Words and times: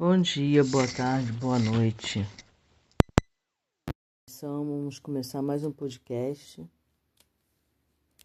Bom 0.00 0.18
dia, 0.18 0.64
boa 0.64 0.88
tarde, 0.88 1.30
boa 1.30 1.58
noite. 1.58 2.26
Vamos 4.40 4.98
começar 4.98 5.42
mais 5.42 5.62
um 5.62 5.70
podcast, 5.70 6.66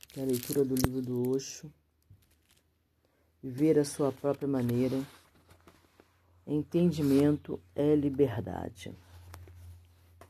que 0.08 0.22
é 0.22 0.24
a 0.24 0.26
leitura 0.26 0.64
do 0.64 0.74
livro 0.74 1.02
do 1.02 1.32
Osho. 1.32 1.70
Viver 3.44 3.78
a 3.78 3.84
sua 3.84 4.10
própria 4.14 4.48
maneira. 4.48 4.96
Entendimento 6.48 7.60
é 7.76 7.94
liberdade. 7.94 8.96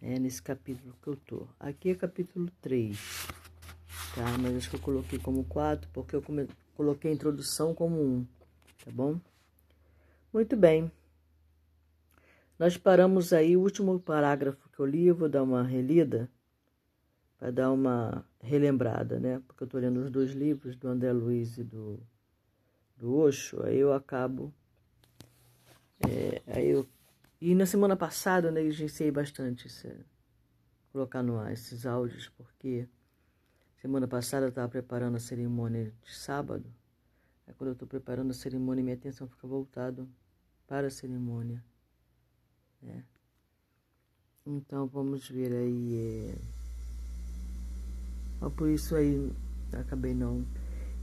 É 0.02 0.18
nesse 0.18 0.42
capítulo 0.42 0.96
que 1.00 1.10
eu 1.10 1.16
tô. 1.16 1.48
Aqui 1.60 1.92
é 1.92 1.96
capítulo 1.96 2.50
3, 2.60 2.98
tá? 4.16 4.36
Mas 4.40 4.56
acho 4.56 4.70
que 4.72 4.78
eu 4.78 4.82
coloquei 4.82 5.20
como 5.20 5.44
4 5.44 5.88
porque 5.94 6.16
eu 6.16 6.24
coloquei 6.76 7.12
a 7.12 7.14
introdução 7.14 7.76
como 7.76 8.02
1, 8.02 8.26
tá 8.84 8.90
bom? 8.92 9.20
Muito 10.34 10.58
bem. 10.58 10.92
Nós 12.58 12.78
paramos 12.78 13.34
aí 13.34 13.58
o 13.58 13.62
último 13.62 14.00
parágrafo 14.00 14.70
que 14.70 14.80
eu 14.80 14.86
li, 14.86 15.12
vou 15.12 15.28
dar 15.28 15.44
uma 15.44 15.62
relida, 15.62 16.30
para 17.38 17.52
dar 17.52 17.72
uma 17.72 18.26
relembrada, 18.42 19.20
né? 19.20 19.42
Porque 19.46 19.64
eu 19.64 19.66
estou 19.66 19.80
lendo 19.80 19.98
os 19.98 20.10
dois 20.10 20.32
livros, 20.32 20.76
do 20.78 20.88
André 20.88 21.12
Luiz 21.12 21.58
e 21.58 21.64
do, 21.64 22.00
do 22.96 23.14
Osho, 23.14 23.62
aí 23.64 23.78
eu 23.78 23.92
acabo. 23.92 24.54
É, 26.08 26.42
aí 26.48 26.70
eu, 26.70 26.88
e 27.42 27.54
na 27.54 27.66
semana 27.66 27.96
passada 27.96 28.48
eu 28.48 28.52
negligenciei 28.52 29.12
bastante 29.12 29.68
esse, 29.68 29.94
colocar 30.94 31.22
no 31.22 31.38
ar 31.38 31.52
esses 31.52 31.86
áudios, 31.86 32.30
porque 32.30 32.88
semana 33.82 34.08
passada 34.08 34.46
eu 34.46 34.50
estava 34.50 34.70
preparando 34.70 35.18
a 35.18 35.20
cerimônia 35.20 35.92
de 36.04 36.16
sábado. 36.16 36.66
Aí 37.46 37.54
quando 37.54 37.70
eu 37.70 37.74
estou 37.74 37.88
preparando 37.88 38.32
a 38.32 38.34
cerimônia, 38.34 38.84
minha 38.84 38.96
atenção 38.96 39.28
fica 39.28 39.46
voltada 39.46 40.08
para 40.66 40.88
a 40.88 40.90
cerimônia. 40.90 41.62
É. 42.88 43.02
Então 44.46 44.88
vamos 44.88 45.30
ver 45.30 45.52
aí. 45.52 46.36
É... 48.42 48.50
por 48.50 48.70
isso 48.70 48.96
aí 48.96 49.32
acabei 49.74 50.14
não. 50.14 50.46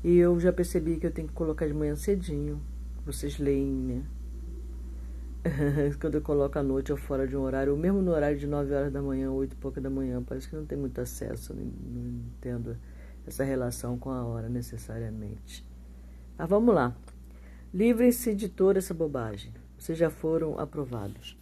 E 0.05 0.17
eu 0.17 0.39
já 0.41 0.53
percebi 0.53 0.97
que 0.97 1.07
eu 1.07 1.13
tenho 1.13 1.29
que 1.29 1.35
colocar 1.35 1.67
de 1.67 1.75
manhã 1.75 1.95
cedinho. 1.95 2.61
Vocês 3.05 3.39
leem, 3.39 3.71
né? 3.71 4.05
Quando 6.01 6.15
eu 6.17 6.23
coloco 6.23 6.59
à 6.59 6.63
noite 6.63 6.93
ou 6.93 6.99
fora 6.99 7.27
de 7.27 7.37
um 7.37 7.41
horário, 7.41 7.73
ou 7.73 7.79
mesmo 7.79 8.01
no 8.01 8.13
horário 8.13 8.39
de 8.39 8.47
9 8.47 8.73
horas 8.75 8.93
da 8.93 9.03
manhã, 9.03 9.31
8 9.31 9.53
e 9.53 9.57
pouca 9.57 9.81
da 9.81 9.91
manhã, 9.91 10.23
parece 10.23 10.49
que 10.49 10.55
não 10.55 10.65
tem 10.65 10.79
muito 10.79 11.01
acesso, 11.01 11.55
não 11.55 11.63
entendo 11.63 12.77
essa 13.27 13.45
relação 13.45 13.99
com 13.99 14.11
a 14.11 14.25
hora 14.25 14.49
necessariamente. 14.49 15.67
Mas 16.39 16.49
vamos 16.49 16.75
lá. 16.75 16.97
Livrem-se 17.75 18.35
de 18.35 18.49
toda 18.49 18.79
essa 18.79 18.95
bobagem. 18.95 19.53
Vocês 19.79 19.99
já 19.99 20.11
foram 20.11 20.59
aprovados. 20.59 21.37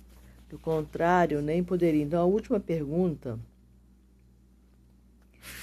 Do 0.50 0.58
contrário, 0.58 1.40
nem 1.40 1.62
poderia. 1.62 2.02
Então, 2.02 2.20
a 2.20 2.24
última 2.24 2.58
pergunta 2.58 3.38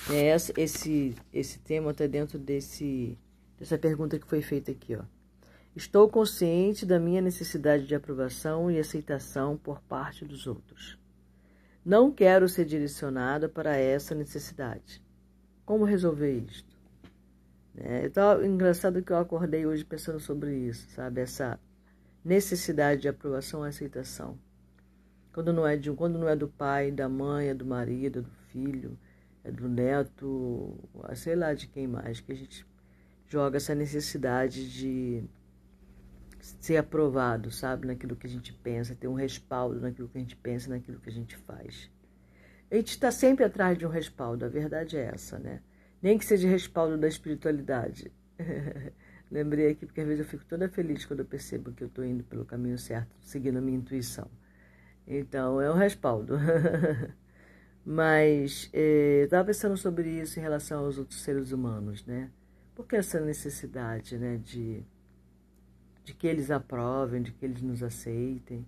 é 0.09 0.27
essa, 0.27 0.53
esse, 0.55 1.13
esse 1.33 1.59
tema 1.59 1.91
está 1.91 2.07
dentro 2.07 2.39
desse, 2.39 3.19
dessa 3.59 3.77
pergunta 3.77 4.17
que 4.17 4.25
foi 4.25 4.41
feita 4.41 4.71
aqui. 4.71 4.95
Ó. 4.95 5.03
Estou 5.75 6.07
consciente 6.07 6.85
da 6.85 6.97
minha 7.01 7.21
necessidade 7.21 7.85
de 7.85 7.95
aprovação 7.95 8.71
e 8.71 8.79
aceitação 8.79 9.57
por 9.57 9.81
parte 9.81 10.23
dos 10.23 10.47
outros. 10.47 10.97
Não 11.83 12.09
quero 12.09 12.47
ser 12.47 12.63
direcionada 12.63 13.49
para 13.49 13.75
essa 13.75 14.15
necessidade. 14.15 15.03
Como 15.65 15.83
resolver 15.83 16.31
isto? 16.49 16.77
É, 17.75 18.05
então, 18.05 18.43
engraçado 18.43 19.03
que 19.03 19.11
eu 19.11 19.17
acordei 19.17 19.65
hoje 19.65 19.83
pensando 19.83 20.19
sobre 20.21 20.55
isso, 20.55 20.89
sabe? 20.91 21.19
Essa 21.19 21.59
necessidade 22.23 23.01
de 23.01 23.09
aprovação 23.09 23.65
e 23.65 23.69
aceitação. 23.69 24.46
Quando 25.37 25.53
não 25.53 25.67
é 25.67 25.77
de 25.77 25.91
quando 25.91 26.17
não 26.17 26.27
é 26.27 26.35
do 26.35 26.47
pai, 26.47 26.89
da 26.89 27.07
mãe, 27.07 27.49
é 27.49 27.53
do 27.53 27.63
marido, 27.63 28.17
é 28.17 28.21
do 28.23 28.31
filho, 28.51 28.97
é 29.43 29.51
do 29.51 29.69
neto, 29.69 30.75
sei 31.13 31.35
lá 31.35 31.53
de 31.53 31.67
quem 31.67 31.85
mais, 31.85 32.19
que 32.19 32.31
a 32.31 32.35
gente 32.35 32.65
joga 33.27 33.57
essa 33.57 33.75
necessidade 33.75 34.67
de 34.67 35.23
ser 36.39 36.77
aprovado, 36.77 37.51
sabe, 37.51 37.85
naquilo 37.85 38.15
que 38.15 38.25
a 38.25 38.29
gente 38.31 38.51
pensa, 38.51 38.95
ter 38.95 39.07
um 39.07 39.13
respaldo 39.13 39.79
naquilo 39.79 40.09
que 40.09 40.17
a 40.17 40.21
gente 40.21 40.35
pensa, 40.35 40.71
naquilo 40.71 40.99
que 40.99 41.09
a 41.09 41.13
gente 41.13 41.37
faz. 41.37 41.87
A 42.71 42.75
gente 42.75 42.89
está 42.89 43.11
sempre 43.11 43.45
atrás 43.45 43.77
de 43.77 43.85
um 43.85 43.89
respaldo, 43.89 44.43
a 44.43 44.49
verdade 44.49 44.97
é 44.97 45.03
essa, 45.13 45.37
né? 45.37 45.61
Nem 46.01 46.17
que 46.17 46.25
seja 46.25 46.47
respaldo 46.47 46.97
da 46.97 47.07
espiritualidade. 47.07 48.11
Lembrei 49.29 49.69
aqui 49.69 49.85
porque 49.85 50.01
às 50.01 50.07
vezes 50.07 50.25
eu 50.25 50.31
fico 50.31 50.45
toda 50.45 50.67
feliz 50.67 51.05
quando 51.05 51.19
eu 51.19 51.25
percebo 51.27 51.73
que 51.73 51.83
eu 51.83 51.89
estou 51.89 52.03
indo 52.03 52.23
pelo 52.23 52.43
caminho 52.43 52.79
certo, 52.79 53.15
seguindo 53.21 53.57
a 53.57 53.61
minha 53.61 53.77
intuição. 53.77 54.27
Então, 55.07 55.61
é 55.61 55.71
um 55.71 55.75
respaldo. 55.75 56.35
Mas 57.85 58.69
é, 58.73 59.21
estava 59.23 59.45
pensando 59.45 59.77
sobre 59.77 60.09
isso 60.09 60.37
em 60.37 60.41
relação 60.41 60.83
aos 60.83 60.97
outros 60.97 61.21
seres 61.21 61.53
humanos, 61.53 62.05
né? 62.05 62.29
Por 62.75 62.85
que 62.85 62.97
essa 62.97 63.21
necessidade, 63.21 64.17
né, 64.17 64.37
de, 64.43 64.83
de 66.03 66.13
que 66.13 66.27
eles 66.27 66.51
aprovem, 66.51 67.21
de 67.21 67.31
que 67.31 67.45
eles 67.45 67.61
nos 67.61 67.81
aceitem, 67.81 68.67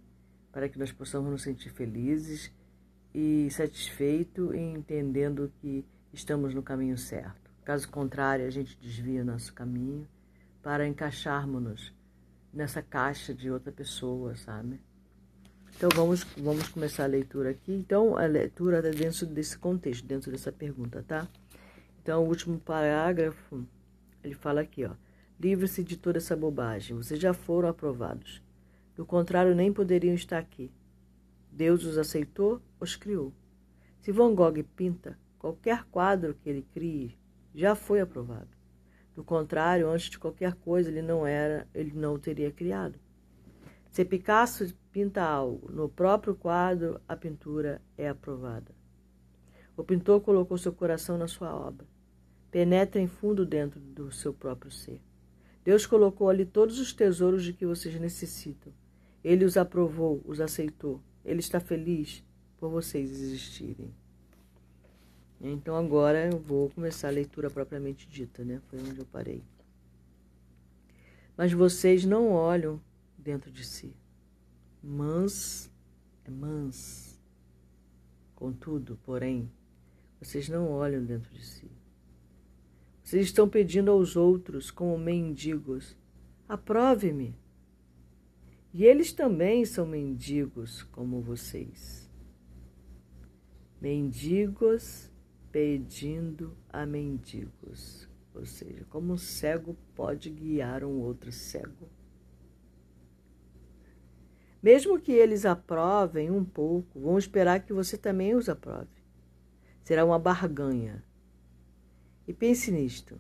para 0.54 0.70
que 0.70 0.80
nós 0.80 0.92
possamos 0.94 1.30
nos 1.30 1.42
sentir 1.42 1.70
felizes 1.70 2.52
e 3.14 3.50
satisfeitos 3.52 4.56
e 4.56 4.58
entendendo 4.58 5.52
que 5.60 5.86
estamos 6.14 6.56
no 6.56 6.64
caminho 6.64 6.98
certo. 6.98 7.52
Caso 7.66 7.90
contrário, 7.90 8.48
a 8.48 8.50
gente 8.50 8.78
desvia 8.80 9.24
nosso 9.24 9.54
caminho 9.54 10.08
para 10.64 10.88
encaixarmos-nos 10.88 11.94
nessa 12.54 12.82
caixa 12.82 13.34
de 13.34 13.52
outra 13.52 13.72
pessoa, 13.72 14.36
sabe? 14.36 14.80
Então 15.76 15.90
vamos, 15.96 16.24
vamos 16.38 16.68
começar 16.70 17.04
a 17.04 17.08
leitura 17.08 17.52
aqui. 17.52 17.72
Então 17.72 18.18
a 18.18 18.26
leitura 18.26 18.80
está 18.80 18.92
dentro 18.92 19.26
desse 19.28 19.58
contexto, 19.58 20.06
dentro 20.06 20.32
dessa 20.32 20.52
pergunta, 20.52 21.04
tá? 21.08 21.28
Então 22.02 22.24
o 22.24 22.28
último 22.28 22.60
parágrafo, 22.60 23.66
ele 24.24 24.34
fala 24.34 24.62
aqui, 24.62 24.86
ó. 24.86 24.92
Livre-se 25.40 25.84
de 25.84 25.96
toda 25.96 26.18
essa 26.18 26.36
bobagem. 26.36 26.98
Vocês 26.98 27.20
já 27.20 27.34
foram 27.34 27.70
aprovados. 27.70 28.42
Do 28.96 29.06
contrário, 29.06 29.56
nem 29.56 29.72
poderiam 29.72 30.14
estar 30.14 30.38
aqui. 30.38 30.70
Deus 31.50 31.86
os 31.86 31.98
aceitou, 31.98 32.62
os 32.80 32.98
criou. 32.98 33.34
Se 34.02 34.12
Van 34.12 34.36
Gogh 34.36 34.62
pinta, 34.76 35.18
qualquer 35.38 35.86
quadro 35.86 36.34
que 36.34 36.50
ele 36.50 36.66
crie 36.74 37.18
já 37.56 37.76
foi 37.76 38.02
aprovado. 38.02 38.50
Do 39.16 39.24
contrário, 39.24 39.90
antes 39.90 40.10
de 40.10 40.20
qualquer 40.20 40.54
coisa, 40.56 40.90
ele 40.90 41.02
não 41.02 41.26
era, 41.26 41.68
ele 41.74 41.92
não 41.94 42.20
teria 42.20 42.52
criado. 42.52 43.00
Se 43.90 44.06
Picasso 44.06 44.74
pinta 44.92 45.24
algo 45.24 45.72
no 45.72 45.90
próprio 45.90 46.36
quadro, 46.36 47.02
a 47.08 47.16
pintura 47.16 47.82
é 47.98 48.08
aprovada. 48.08 48.72
O 49.76 49.84
pintor 49.84 50.22
colocou 50.22 50.58
seu 50.58 50.72
coração 50.72 51.18
na 51.18 51.28
sua 51.28 51.56
obra. 51.56 51.88
Penetra 52.52 53.02
em 53.02 53.08
fundo 53.08 53.46
dentro 53.46 53.80
do 53.80 54.12
seu 54.12 54.34
próprio 54.34 54.72
ser. 54.72 55.02
Deus 55.64 55.86
colocou 55.86 56.30
ali 56.30 56.46
todos 56.46 56.80
os 56.80 56.94
tesouros 56.94 57.44
de 57.44 57.54
que 57.54 57.66
vocês 57.66 58.00
necessitam. 58.00 58.72
Ele 59.24 59.46
os 59.46 59.58
aprovou, 59.58 60.22
os 60.26 60.40
aceitou. 60.40 61.02
Ele 61.24 61.40
está 61.40 61.60
feliz 61.60 62.24
por 62.58 62.70
vocês 62.70 63.10
existirem. 63.10 63.94
Então 65.42 65.76
agora 65.76 66.26
eu 66.26 66.40
vou 66.40 66.70
começar 66.70 67.08
a 67.08 67.12
leitura 67.12 67.50
propriamente 67.50 68.08
dita, 68.08 68.44
né? 68.44 68.62
Foi 68.70 68.80
onde 68.80 69.00
eu 69.00 69.06
parei. 69.06 69.44
Mas 71.38 71.54
vocês 71.54 72.04
não 72.04 72.32
olham 72.32 72.82
dentro 73.20 73.52
de 73.52 73.64
si. 73.64 73.96
Mans 74.82 75.72
é 76.24 76.32
mans. 76.32 77.20
Contudo, 78.36 78.98
porém, 79.04 79.52
vocês 80.20 80.48
não 80.48 80.72
olham 80.72 81.04
dentro 81.04 81.34
de 81.34 81.46
si. 81.46 81.70
Vocês 83.04 83.26
estão 83.26 83.50
pedindo 83.50 83.92
aos 83.92 84.16
outros, 84.16 84.70
como 84.70 84.98
mendigos, 84.98 85.98
aprove-me. 86.48 87.36
E 88.74 88.86
eles 88.86 89.12
também 89.12 89.66
são 89.66 89.86
mendigos 89.86 90.84
como 90.84 91.22
vocês. 91.22 92.10
Mendigos 93.82 95.10
pedindo 95.52 96.56
a 96.70 96.86
mendigos. 96.86 98.08
Ou 98.34 98.46
seja, 98.46 98.86
como 98.90 99.14
um 99.14 99.18
cego 99.18 99.76
pode 99.96 100.30
guiar 100.30 100.84
um 100.84 101.00
outro 101.00 101.32
cego. 101.32 101.90
Mesmo 104.62 105.00
que 105.00 105.12
eles 105.14 105.46
aprovem 105.46 106.30
um 106.30 106.44
pouco, 106.44 107.00
vão 107.00 107.18
esperar 107.18 107.62
que 107.62 107.72
você 107.72 107.98
também 107.98 108.36
os 108.36 108.50
aprove. 108.50 108.90
Será 109.84 110.04
uma 110.04 110.20
barganha. 110.20 111.04
E 112.28 112.34
pense 112.34 112.70
nisto: 112.70 113.20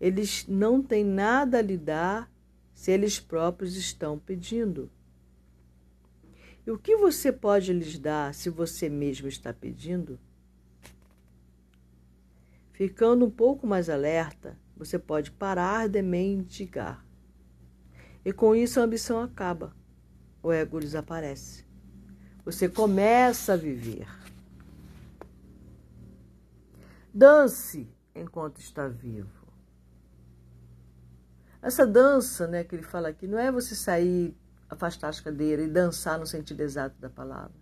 eles 0.00 0.46
não 0.48 0.82
têm 0.82 1.04
nada 1.04 1.58
a 1.58 1.62
lhe 1.62 1.78
dar 1.78 2.30
se 2.74 2.90
eles 2.90 3.20
próprios 3.20 3.76
estão 3.76 4.18
pedindo. 4.18 4.90
E 6.66 6.70
o 6.70 6.78
que 6.78 6.96
você 6.96 7.30
pode 7.30 7.72
lhes 7.72 7.98
dar 7.98 8.34
se 8.34 8.50
você 8.50 8.88
mesmo 8.88 9.28
está 9.28 9.52
pedindo? 9.52 10.18
Ficando 12.72 13.24
um 13.24 13.30
pouco 13.30 13.64
mais 13.64 13.88
alerta, 13.88 14.58
você 14.76 14.98
pode 14.98 15.30
parar 15.30 15.88
de 15.88 16.02
mendigar. 16.02 17.06
E 18.24 18.32
com 18.32 18.56
isso 18.56 18.80
a 18.80 18.82
ambição 18.82 19.20
acaba 19.20 19.72
o 20.44 20.52
ego 20.52 20.78
desaparece. 20.78 21.64
Você 22.44 22.68
começa 22.68 23.54
a 23.54 23.56
viver. 23.56 24.06
Dance 27.12 27.88
enquanto 28.14 28.58
está 28.58 28.86
vivo. 28.86 29.44
Essa 31.62 31.86
dança, 31.86 32.46
né, 32.46 32.62
que 32.62 32.76
ele 32.76 32.82
fala 32.82 33.08
aqui, 33.08 33.26
não 33.26 33.38
é 33.38 33.50
você 33.50 33.74
sair, 33.74 34.36
afastar 34.68 35.08
as 35.08 35.18
cadeiras 35.18 35.64
e 35.64 35.70
dançar 35.70 36.18
no 36.18 36.26
sentido 36.26 36.60
exato 36.60 37.00
da 37.00 37.08
palavra. 37.08 37.56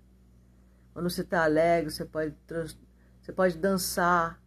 Quando 0.93 1.08
você 1.08 1.20
está 1.20 1.44
alegre, 1.44 1.88
você 1.88 2.05
pode, 2.05 2.34
você 3.20 3.32
pode 3.32 3.56
dançar 3.58 4.43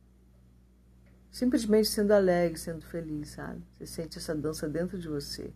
simplesmente 1.31 1.87
sendo 1.87 2.11
alegre, 2.11 2.59
sendo 2.59 2.81
feliz, 2.85 3.29
sabe? 3.29 3.63
Você 3.73 3.87
sente 3.87 4.17
essa 4.17 4.35
dança 4.35 4.67
dentro 4.67 4.99
de 4.99 5.07
você. 5.07 5.53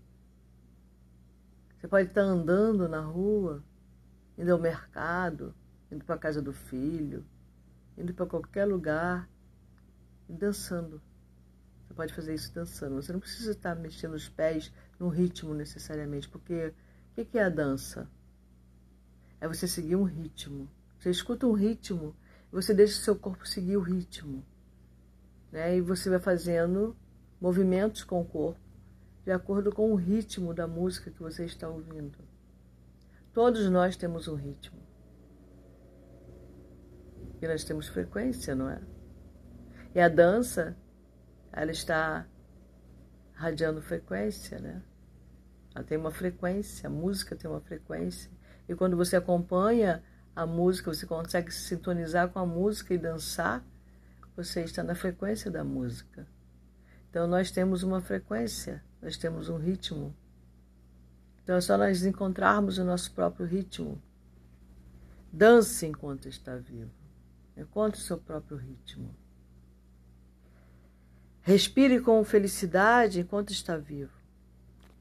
Você 1.80 1.88
pode 1.88 2.10
estar 2.10 2.22
andando 2.22 2.88
na 2.88 3.00
rua, 3.00 3.64
indo 4.38 4.52
ao 4.52 4.60
mercado, 4.60 5.56
indo 5.92 6.04
para 6.04 6.16
a 6.16 6.20
casa 6.20 6.42
do 6.42 6.52
filho, 6.52 7.26
indo 7.98 8.14
para 8.14 8.26
qualquer 8.26 8.66
lugar 8.66 9.30
e 10.28 10.34
dançando. 10.34 11.02
Você 11.88 11.94
pode 11.94 12.14
fazer 12.14 12.36
isso 12.36 12.54
dançando. 12.54 12.96
Você 12.96 13.14
não 13.14 13.20
precisa 13.20 13.52
estar 13.52 13.76
mexendo 13.76 14.14
os 14.14 14.28
pés 14.30 14.72
no 15.00 15.08
ritmo 15.08 15.54
necessariamente, 15.54 16.28
porque 16.30 16.74
o 17.18 17.26
que 17.26 17.38
é 17.38 17.44
a 17.44 17.50
dança? 17.50 18.08
É 19.42 19.48
você 19.48 19.68
seguir 19.68 19.96
um 19.96 20.04
ritmo. 20.04 20.70
Você 21.00 21.10
escuta 21.10 21.48
um 21.48 21.54
ritmo 21.54 22.14
você 22.52 22.74
deixa 22.74 23.00
o 23.00 23.04
seu 23.04 23.16
corpo 23.16 23.48
seguir 23.48 23.78
o 23.78 23.82
ritmo. 23.82 24.44
Né? 25.52 25.78
E 25.78 25.82
você 25.82 26.10
vai 26.10 26.20
fazendo 26.20 26.96
movimentos 27.40 28.04
com 28.04 28.22
o 28.22 28.26
corpo 28.26 28.60
de 29.24 29.32
acordo 29.32 29.72
com 29.72 29.92
o 29.92 29.96
ritmo 29.96 30.54
da 30.54 30.68
música 30.68 31.12
que 31.12 31.20
você 31.20 31.46
está 31.46 31.68
ouvindo. 31.68 32.18
Todos 33.34 33.70
nós 33.70 33.96
temos 33.96 34.28
um 34.28 34.36
ritmo. 34.36 34.80
E 37.42 37.48
nós 37.48 37.64
temos 37.64 37.88
frequência, 37.88 38.56
não 38.56 38.70
é? 38.70 38.82
E 39.96 40.00
a 40.00 40.10
dança, 40.10 40.76
ela 41.52 41.72
está 41.72 42.28
radiando 43.34 43.82
frequência, 43.82 44.60
né? 44.60 44.82
Ela 45.74 45.84
tem 45.84 45.98
uma 45.98 46.12
frequência, 46.12 46.88
a 46.88 46.90
música 46.90 47.36
tem 47.36 47.50
uma 47.50 47.62
frequência. 47.62 48.30
E 48.68 48.76
quando 48.76 48.98
você 48.98 49.16
acompanha 49.16 50.04
a 50.36 50.46
música, 50.46 50.94
você 50.94 51.06
consegue 51.06 51.52
se 51.52 51.62
sintonizar 51.62 52.30
com 52.30 52.40
a 52.40 52.46
música 52.46 52.94
e 52.94 52.98
dançar, 52.98 53.64
você 54.36 54.64
está 54.64 54.84
na 54.84 54.96
frequência 54.96 55.50
da 55.50 55.64
música. 55.64 56.28
Então 57.10 57.28
nós 57.28 57.52
temos 57.52 57.84
uma 57.84 58.02
frequência, 58.02 58.84
nós 59.02 59.18
temos 59.18 59.50
um 59.50 59.58
ritmo. 59.58 60.16
Então 61.44 61.56
é 61.56 61.62
só 61.62 61.78
nós 61.78 62.06
encontrarmos 62.06 62.78
o 62.78 62.84
nosso 62.84 63.12
próprio 63.12 63.46
ritmo. 63.46 64.02
Dance 65.32 65.86
enquanto 65.86 66.28
está 66.28 66.56
vivo. 66.56 66.92
Encontre 67.56 68.00
o 68.00 68.04
seu 68.04 68.18
próprio 68.18 68.58
ritmo. 68.58 69.14
Respire 71.42 72.00
com 72.02 72.24
felicidade 72.24 73.22
enquanto 73.22 73.52
está 73.52 73.78
vivo. 73.78 74.12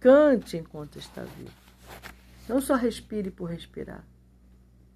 Cante 0.00 0.56
enquanto 0.56 0.98
está 0.98 1.22
vivo. 1.22 1.52
Não 2.48 2.60
só 2.60 2.74
respire 2.74 3.30
por 3.30 3.50
respirar. 3.50 4.04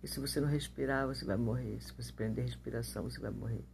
E 0.03 0.09
se 0.09 0.19
você 0.19 0.41
não 0.41 0.49
respirar, 0.49 1.07
você 1.07 1.25
vai 1.25 1.37
morrer. 1.37 1.81
Se 1.81 1.93
você 1.93 2.13
prender 2.13 2.45
respiração, 2.45 3.05
você 3.05 3.21
vai 3.21 3.31
morrer. 3.31 3.65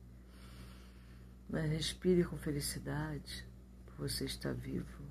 Mas 1.48 1.70
respire 1.70 2.24
com 2.24 2.36
felicidade, 2.36 3.46
você 3.96 4.24
estar 4.24 4.52
vivo. 4.52 5.02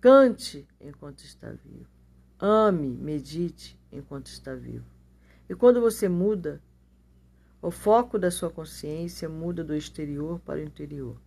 Cante 0.00 0.66
enquanto 0.80 1.20
está 1.20 1.50
vivo. 1.50 1.88
Ame, 2.38 2.88
medite 2.88 3.78
enquanto 3.92 4.26
está 4.26 4.54
vivo. 4.54 4.86
E 5.48 5.54
quando 5.54 5.80
você 5.80 6.08
muda, 6.08 6.62
o 7.60 7.70
foco 7.70 8.18
da 8.18 8.30
sua 8.30 8.50
consciência 8.50 9.28
muda 9.28 9.62
do 9.62 9.74
exterior 9.74 10.40
para 10.40 10.60
o 10.60 10.62
interior. 10.62 11.20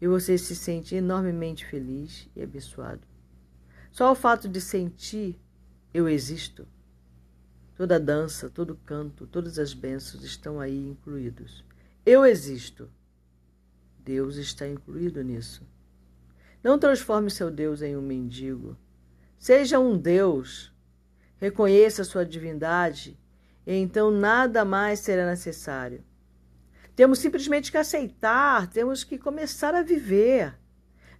E 0.00 0.08
você 0.08 0.36
se 0.36 0.56
sente 0.56 0.94
enormemente 0.94 1.64
feliz 1.64 2.28
e 2.34 2.42
abençoado. 2.42 3.02
Só 3.92 4.10
o 4.10 4.14
fato 4.16 4.48
de 4.48 4.60
sentir 4.60 5.38
eu 5.92 6.08
existo 6.08 6.66
Toda 7.76 7.98
dança, 7.98 8.48
todo 8.48 8.76
canto, 8.86 9.26
todas 9.26 9.58
as 9.58 9.74
bênçãos 9.74 10.22
estão 10.22 10.60
aí 10.60 10.78
incluídos. 10.78 11.64
Eu 12.06 12.24
existo. 12.24 12.88
Deus 13.98 14.36
está 14.36 14.68
incluído 14.68 15.24
nisso. 15.24 15.66
Não 16.64 16.78
transforme 16.78 17.30
seu 17.30 17.50
Deus 17.50 17.82
em 17.82 17.94
um 17.94 18.00
mendigo. 18.00 18.74
Seja 19.36 19.78
um 19.78 19.98
Deus. 19.98 20.74
Reconheça 21.36 22.04
sua 22.04 22.24
divindade 22.24 23.20
e 23.66 23.74
então 23.74 24.10
nada 24.10 24.64
mais 24.64 25.00
será 25.00 25.26
necessário. 25.26 26.02
Temos 26.96 27.18
simplesmente 27.18 27.70
que 27.70 27.76
aceitar, 27.76 28.66
temos 28.68 29.04
que 29.04 29.18
começar 29.18 29.74
a 29.74 29.82
viver. 29.82 30.58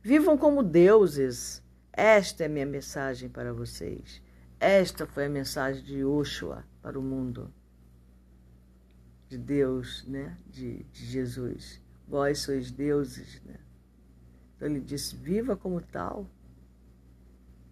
Vivam 0.03 0.39
como 0.39 0.63
deuses. 0.63 1.63
Esta 1.93 2.45
é 2.45 2.49
minha 2.49 2.65
mensagem 2.65 3.29
para 3.29 3.53
vocês. 3.53 4.23
Esta 4.59 5.07
foi 5.07 5.27
a 5.27 5.29
mensagem 5.29 5.85
de 5.85 6.03
Oshua 6.05 6.65
para 6.81 6.99
o 6.99 7.03
mundo, 7.03 7.53
de 9.29 9.37
Deus, 9.37 10.07
né? 10.07 10.39
de, 10.47 10.85
de 10.85 11.05
Jesus. 11.05 11.83
Vós 12.09 12.39
sois 12.39 12.71
deuses. 12.71 13.43
Né? 13.45 13.59
Ele 14.65 14.81
disse: 14.81 15.15
viva 15.15 15.57
como 15.57 15.81
tal. 15.81 16.27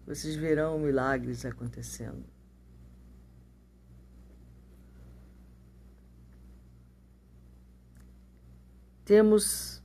Vocês 0.05 0.35
verão 0.35 0.77
milagres 0.79 1.45
acontecendo. 1.45 2.23
Temos 9.05 9.81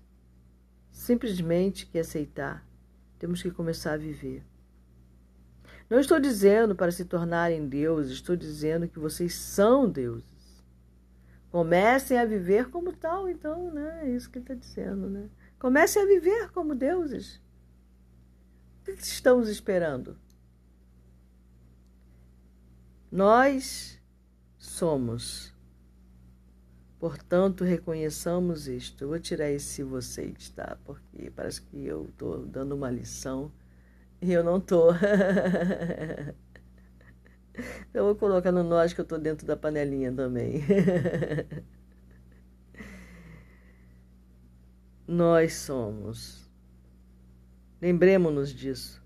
simplesmente 0.91 1.87
que 1.87 1.99
aceitar, 1.99 2.65
temos 3.19 3.43
que 3.43 3.51
começar 3.51 3.95
a 3.95 3.97
viver. 3.97 4.45
Não 5.89 5.99
estou 5.99 6.21
dizendo 6.21 6.77
para 6.77 6.93
se 6.93 7.05
tornarem 7.05 7.67
deuses, 7.67 8.13
estou 8.13 8.37
dizendo 8.37 8.87
que 8.87 8.99
vocês 8.99 9.35
são 9.35 9.89
deuses. 9.89 10.63
Comecem 11.51 12.19
a 12.19 12.27
viver 12.27 12.69
como 12.69 12.93
tal, 12.93 13.29
então, 13.29 13.73
né? 13.73 14.03
É 14.05 14.11
isso 14.11 14.31
que 14.31 14.39
ele 14.39 14.45
está 14.45 14.55
dizendo, 14.55 15.09
né? 15.09 15.31
Comecem 15.59 16.03
a 16.03 16.07
viver 16.07 16.51
como 16.53 16.75
deuses. 16.75 17.41
O 18.81 18.85
que 18.85 18.93
estamos 18.93 19.49
esperando? 19.49 20.17
Nós 23.11 24.01
somos. 24.57 25.53
Portanto, 26.99 27.65
reconheçamos 27.65 28.69
isto. 28.69 29.03
Eu 29.05 29.09
vou 29.09 29.19
tirar 29.19 29.51
esse 29.51 29.83
vocês, 29.83 30.51
tá? 30.51 30.77
Porque 30.85 31.31
parece 31.31 31.63
que 31.63 31.85
eu 31.85 32.05
estou 32.05 32.45
dando 32.47 32.75
uma 32.75 32.91
lição 32.91 33.51
e 34.21 34.33
eu 34.33 34.45
não 34.45 34.61
tô. 34.61 34.93
eu 37.95 38.05
vou 38.05 38.15
colocar 38.15 38.53
no 38.53 38.63
nós 38.63 38.93
que 38.93 39.01
eu 39.01 39.05
tô 39.05 39.19
dentro 39.19 39.47
da 39.47 39.57
panelinha 39.57 40.13
também. 40.13 40.63
Nós 45.09 45.55
somos. 45.55 46.47
Lembremos-nos 47.81 48.53
disso. 48.53 49.03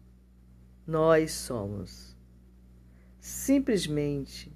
Nós 0.85 1.31
somos. 1.31 2.17
Simplesmente 3.21 4.53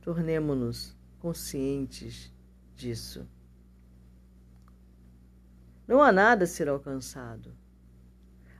tornemos-nos 0.00 0.96
conscientes 1.20 2.32
disso. 2.74 3.24
Não 5.86 6.02
há 6.02 6.10
nada 6.10 6.42
a 6.42 6.46
ser 6.48 6.68
alcançado. 6.68 7.52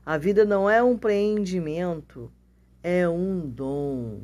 A 0.06 0.16
vida 0.16 0.44
não 0.44 0.70
é 0.70 0.80
um 0.80 0.92
empreendimento, 0.92 2.30
é 2.80 3.08
um 3.08 3.50
dom. 3.50 4.20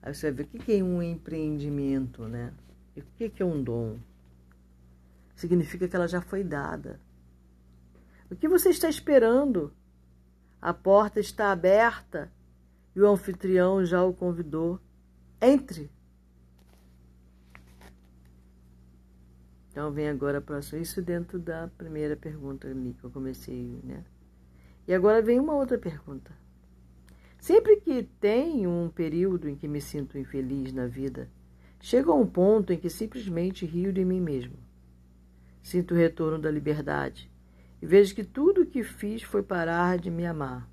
Aí 0.00 0.14
você 0.14 0.30
vai 0.30 0.44
ver 0.44 0.56
o 0.56 0.62
que 0.62 0.72
é 0.78 0.84
um 0.84 1.02
empreendimento, 1.02 2.28
né? 2.28 2.54
E 2.94 3.00
o 3.00 3.30
que 3.30 3.42
é 3.42 3.44
um 3.44 3.60
dom? 3.60 3.98
Significa 5.38 5.86
que 5.86 5.94
ela 5.94 6.08
já 6.08 6.20
foi 6.20 6.42
dada. 6.42 7.00
O 8.28 8.34
que 8.34 8.48
você 8.48 8.70
está 8.70 8.88
esperando? 8.88 9.72
A 10.60 10.74
porta 10.74 11.20
está 11.20 11.52
aberta 11.52 12.28
e 12.92 13.00
o 13.00 13.06
anfitrião 13.06 13.84
já 13.84 14.02
o 14.02 14.12
convidou. 14.12 14.80
Entre. 15.40 15.88
Então 19.70 19.92
vem 19.92 20.08
agora 20.08 20.38
a 20.38 20.40
próxima. 20.40 20.82
Isso 20.82 21.00
dentro 21.00 21.38
da 21.38 21.68
primeira 21.68 22.16
pergunta 22.16 22.66
que 22.98 23.04
eu 23.04 23.10
comecei, 23.12 23.80
né? 23.84 24.04
E 24.88 24.92
agora 24.92 25.22
vem 25.22 25.38
uma 25.38 25.54
outra 25.54 25.78
pergunta. 25.78 26.32
Sempre 27.38 27.76
que 27.76 28.02
tenho 28.02 28.70
um 28.70 28.90
período 28.90 29.48
em 29.48 29.54
que 29.54 29.68
me 29.68 29.80
sinto 29.80 30.18
infeliz 30.18 30.72
na 30.72 30.88
vida, 30.88 31.30
chego 31.78 32.10
a 32.10 32.16
um 32.16 32.26
ponto 32.26 32.72
em 32.72 32.76
que 32.76 32.90
simplesmente 32.90 33.64
rio 33.64 33.92
de 33.92 34.04
mim 34.04 34.20
mesmo. 34.20 34.66
Sinto 35.68 35.92
o 35.92 35.98
retorno 35.98 36.38
da 36.38 36.50
liberdade 36.50 37.30
e 37.82 37.84
vejo 37.84 38.14
que 38.14 38.24
tudo 38.24 38.62
o 38.62 38.66
que 38.66 38.82
fiz 38.82 39.22
foi 39.22 39.42
parar 39.42 39.98
de 39.98 40.10
me 40.10 40.24
amar. 40.24 40.66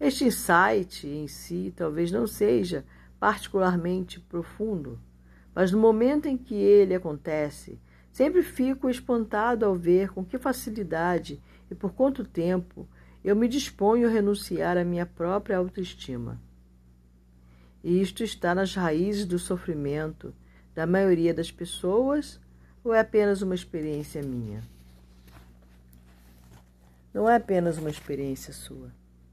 Este 0.00 0.24
insight 0.24 1.06
em 1.06 1.28
si 1.28 1.74
talvez 1.76 2.10
não 2.10 2.26
seja 2.26 2.86
particularmente 3.20 4.18
profundo, 4.18 4.98
mas 5.54 5.72
no 5.72 5.78
momento 5.78 6.24
em 6.24 6.38
que 6.38 6.54
ele 6.54 6.94
acontece, 6.94 7.78
sempre 8.10 8.42
fico 8.42 8.88
espantado 8.88 9.66
ao 9.66 9.74
ver 9.74 10.08
com 10.08 10.24
que 10.24 10.38
facilidade 10.38 11.38
e 11.70 11.74
por 11.74 11.92
quanto 11.92 12.24
tempo 12.24 12.88
eu 13.22 13.36
me 13.36 13.46
disponho 13.46 14.08
a 14.08 14.10
renunciar 14.10 14.78
à 14.78 14.84
minha 14.86 15.04
própria 15.04 15.58
autoestima. 15.58 16.40
E 17.84 18.00
isto 18.00 18.24
está 18.24 18.54
nas 18.54 18.74
raízes 18.74 19.26
do 19.26 19.38
sofrimento 19.38 20.34
da 20.74 20.86
maioria 20.86 21.34
das 21.34 21.52
pessoas 21.52 22.40
ou 22.84 22.92
é 22.92 23.00
apenas 23.00 23.42
uma 23.42 23.54
experiência 23.54 24.22
minha? 24.22 24.62
Não 27.14 27.28
é 27.28 27.36
apenas 27.36 27.78
uma 27.78 27.90
experiência 27.90 28.52
sua. 28.52 28.90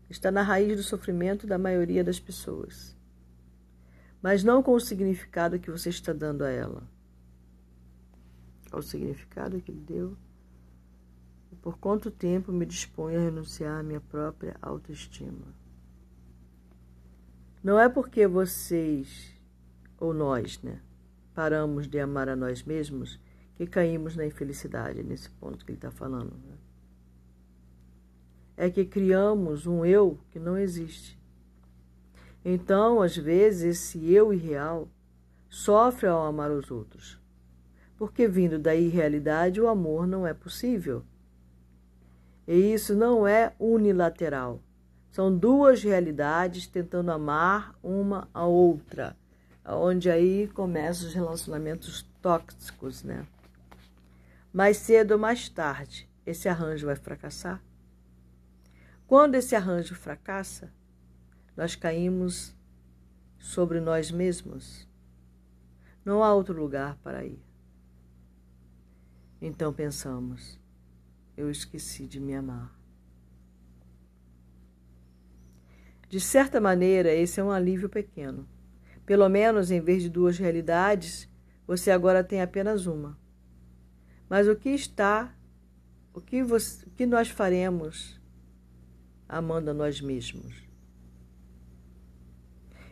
Está 0.10 0.32
na 0.32 0.42
raiz 0.42 0.76
do 0.76 0.84
sofrimento 0.84 1.48
da 1.48 1.58
maioria 1.58 2.04
das 2.04 2.20
pessoas. 2.20 2.96
Mas 4.22 4.44
não 4.44 4.62
com 4.62 4.74
o 4.74 4.80
significado 4.80 5.60
que 5.60 5.72
você 5.72 5.90
está 5.90 6.12
dando 6.12 6.44
a 6.44 6.50
ela. 6.50 6.84
Qual 8.70 8.82
o 8.82 8.84
significado 8.84 9.62
que 9.62 9.72
ele 9.72 9.82
deu? 9.82 10.18
Por 11.62 11.78
quanto 11.78 12.12
tempo 12.12 12.52
me 12.52 12.66
disponho 12.66 13.20
a 13.20 13.24
renunciar 13.24 13.80
à 13.80 13.84
minha 13.84 14.00
própria 14.00 14.56
autoestima? 14.62 15.48
Não 17.64 17.80
é 17.80 17.90
porque 17.90 18.26
vocês, 18.28 19.34
ou 19.98 20.14
nós, 20.14 20.62
né, 20.62 20.80
paramos 21.34 21.88
de 21.88 22.00
amar 22.00 22.30
a 22.30 22.36
nós 22.36 22.64
mesmos 22.64 23.20
que 23.60 23.68
caímos 23.68 24.16
na 24.16 24.26
infelicidade, 24.26 25.04
nesse 25.04 25.30
ponto 25.32 25.66
que 25.66 25.72
ele 25.72 25.78
está 25.78 25.92
falando. 25.92 26.32
Né? 26.32 26.56
É 28.56 28.70
que 28.70 28.86
criamos 28.86 29.68
um 29.68 29.84
eu 29.84 30.18
que 30.32 30.40
não 30.40 30.58
existe. 30.58 31.20
Então, 32.44 33.02
às 33.02 33.18
vezes, 33.18 33.82
esse 33.82 34.14
eu 34.14 34.34
irreal 34.34 34.88
sofre 35.50 36.08
ao 36.08 36.26
amar 36.26 36.50
os 36.52 36.72
outros, 36.72 37.22
porque 37.98 38.30
vindo 38.30 38.58
da 38.58 38.74
irrealidade 38.74 39.60
o 39.60 39.68
amor 39.68 40.08
não 40.08 40.26
é 40.26 40.34
possível. 40.34 41.04
E 42.48 42.54
isso 42.74 42.96
não 42.96 43.28
é 43.28 43.54
unilateral. 43.60 44.64
São 45.12 45.38
duas 45.38 45.84
realidades 45.84 46.66
tentando 46.66 47.12
amar 47.12 47.78
uma 47.84 48.30
a 48.34 48.46
outra, 48.46 49.18
onde 49.66 50.10
aí 50.10 50.48
começam 50.48 51.10
os 51.10 51.14
relacionamentos 51.14 52.10
tóxicos, 52.22 53.04
né? 53.04 53.28
Mais 54.52 54.78
cedo 54.78 55.12
ou 55.12 55.20
mais 55.20 55.48
tarde, 55.48 56.10
esse 56.26 56.50
arranjo 56.50 56.88
vai 56.88 56.96
fracassar. 56.96 57.64
Quando 59.06 59.36
esse 59.36 59.56
arranjo 59.56 59.96
fracassa, 59.96 60.74
nós 61.56 61.76
caímos 61.76 62.56
sobre 63.38 63.80
nós 63.80 64.12
mesmos. 64.12 64.88
Não 66.04 66.24
há 66.24 66.34
outro 66.34 66.60
lugar 66.60 66.96
para 67.04 67.26
ir. 67.26 67.42
Então 69.42 69.74
pensamos, 69.74 70.60
eu 71.36 71.50
esqueci 71.50 72.08
de 72.08 72.20
me 72.20 72.36
amar. 72.36 72.80
De 76.10 76.20
certa 76.20 76.60
maneira, 76.60 77.14
esse 77.14 77.40
é 77.40 77.44
um 77.44 77.52
alívio 77.52 77.88
pequeno. 77.88 78.48
Pelo 79.06 79.30
menos, 79.30 79.70
em 79.70 79.80
vez 79.80 80.02
de 80.02 80.10
duas 80.10 80.40
realidades, 80.40 81.30
você 81.68 81.92
agora 81.92 82.24
tem 82.24 82.42
apenas 82.42 82.88
uma. 82.88 83.19
Mas 84.30 84.48
o 84.48 84.56
que 84.56 84.70
está, 84.70 85.36
o 86.14 86.22
que, 86.22 86.44
você, 86.44 86.86
o 86.86 86.92
que 86.92 87.06
nós 87.06 87.30
faremos 87.30 88.22
amando 89.28 89.72
a 89.72 89.74
nós 89.74 90.00
mesmos? 90.00 90.64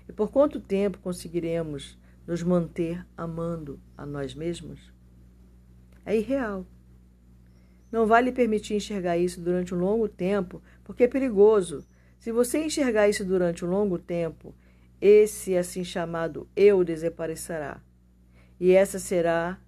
E 0.09 0.13
por 0.13 0.31
quanto 0.31 0.59
tempo 0.59 0.97
conseguiremos 0.99 1.97
nos 2.25 2.41
manter 2.41 3.05
amando 3.15 3.79
a 3.95 4.05
nós 4.05 4.33
mesmos? 4.33 4.91
É 6.03 6.17
irreal. 6.17 6.65
Não 7.91 8.07
vale 8.07 8.31
permitir 8.31 8.73
enxergar 8.73 9.17
isso 9.17 9.39
durante 9.39 9.75
um 9.75 9.79
longo 9.79 10.09
tempo, 10.09 10.61
porque 10.83 11.03
é 11.03 11.07
perigoso. 11.07 11.85
Se 12.17 12.31
você 12.31 12.65
enxergar 12.65 13.07
isso 13.07 13.23
durante 13.23 13.63
um 13.63 13.69
longo 13.69 13.99
tempo, 13.99 14.55
esse 14.99 15.55
assim 15.55 15.83
chamado 15.83 16.49
eu 16.55 16.83
desaparecerá. 16.83 17.81
E 18.59 18.71
essa 18.71 18.97
será 18.97 19.59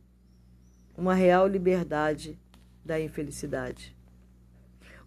uma 1.00 1.14
real 1.14 1.48
liberdade 1.48 2.38
da 2.84 3.00
infelicidade. 3.00 3.96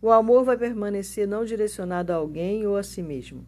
O 0.01 0.11
amor 0.11 0.43
vai 0.43 0.57
permanecer 0.57 1.29
não 1.29 1.45
direcionado 1.45 2.13
a 2.13 2.17
alguém 2.17 2.67
ou 2.67 2.77
a 2.77 2.83
si 2.83 3.03
mesmo. 3.03 3.47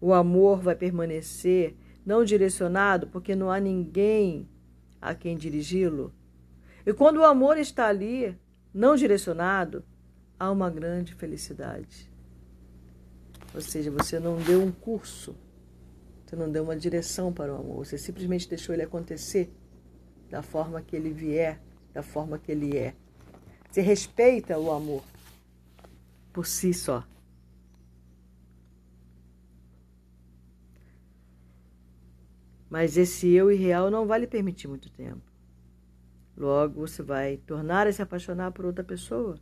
O 0.00 0.12
amor 0.12 0.60
vai 0.60 0.74
permanecer 0.74 1.76
não 2.04 2.24
direcionado 2.24 3.06
porque 3.08 3.36
não 3.36 3.50
há 3.50 3.60
ninguém 3.60 4.48
a 5.00 5.14
quem 5.14 5.36
dirigi-lo. 5.36 6.12
E 6.86 6.92
quando 6.92 7.18
o 7.18 7.24
amor 7.24 7.58
está 7.58 7.86
ali, 7.86 8.36
não 8.72 8.96
direcionado, 8.96 9.84
há 10.38 10.50
uma 10.50 10.70
grande 10.70 11.14
felicidade. 11.14 12.10
Ou 13.54 13.60
seja, 13.60 13.90
você 13.90 14.18
não 14.18 14.36
deu 14.38 14.62
um 14.62 14.72
curso, 14.72 15.36
você 16.24 16.34
não 16.34 16.50
deu 16.50 16.64
uma 16.64 16.76
direção 16.76 17.32
para 17.32 17.52
o 17.52 17.56
amor, 17.56 17.86
você 17.86 17.98
simplesmente 17.98 18.48
deixou 18.48 18.74
ele 18.74 18.82
acontecer 18.82 19.52
da 20.28 20.42
forma 20.42 20.82
que 20.82 20.96
ele 20.96 21.10
vier 21.10 21.60
da 21.94 22.02
forma 22.02 22.38
que 22.38 22.52
ele 22.52 22.76
é. 22.76 22.94
Você 23.70 23.80
respeita 23.80 24.58
o 24.58 24.70
amor 24.70 25.02
por 26.32 26.44
si 26.44 26.74
só. 26.74 27.04
Mas 32.68 32.96
esse 32.96 33.28
eu 33.32 33.52
irreal 33.52 33.88
não 33.90 34.06
vai 34.06 34.18
lhe 34.18 34.26
permitir 34.26 34.66
muito 34.66 34.90
tempo. 34.90 35.22
Logo, 36.36 36.80
você 36.80 37.04
vai 37.04 37.36
tornar 37.36 37.86
a 37.86 37.92
se 37.92 38.02
apaixonar 38.02 38.50
por 38.50 38.64
outra 38.64 38.82
pessoa. 38.82 39.38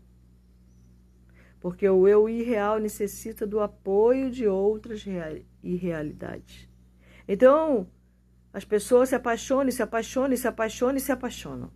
Porque 1.59 1.89
o 1.89 2.07
eu 2.07 2.29
irreal 2.29 2.79
necessita 2.79 3.47
do 3.47 3.61
apoio 3.61 4.31
de 4.31 4.47
outras 4.47 5.03
irrealidades. 5.63 6.69
Então, 7.27 7.89
as 8.53 8.65
pessoas 8.67 9.09
se 9.09 9.15
apaixonam, 9.15 9.71
se 9.71 9.83
apaixonam, 9.83 10.37
se 10.37 10.47
apaixonam 10.47 10.97
e 10.97 11.01
se 11.01 11.13
apaixonam. 11.13 11.71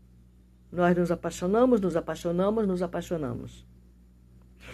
Nós 0.70 0.96
nos 0.96 1.10
apaixonamos, 1.10 1.80
nos 1.80 1.96
apaixonamos, 1.96 2.66
nos 2.66 2.82
apaixonamos. 2.82 3.66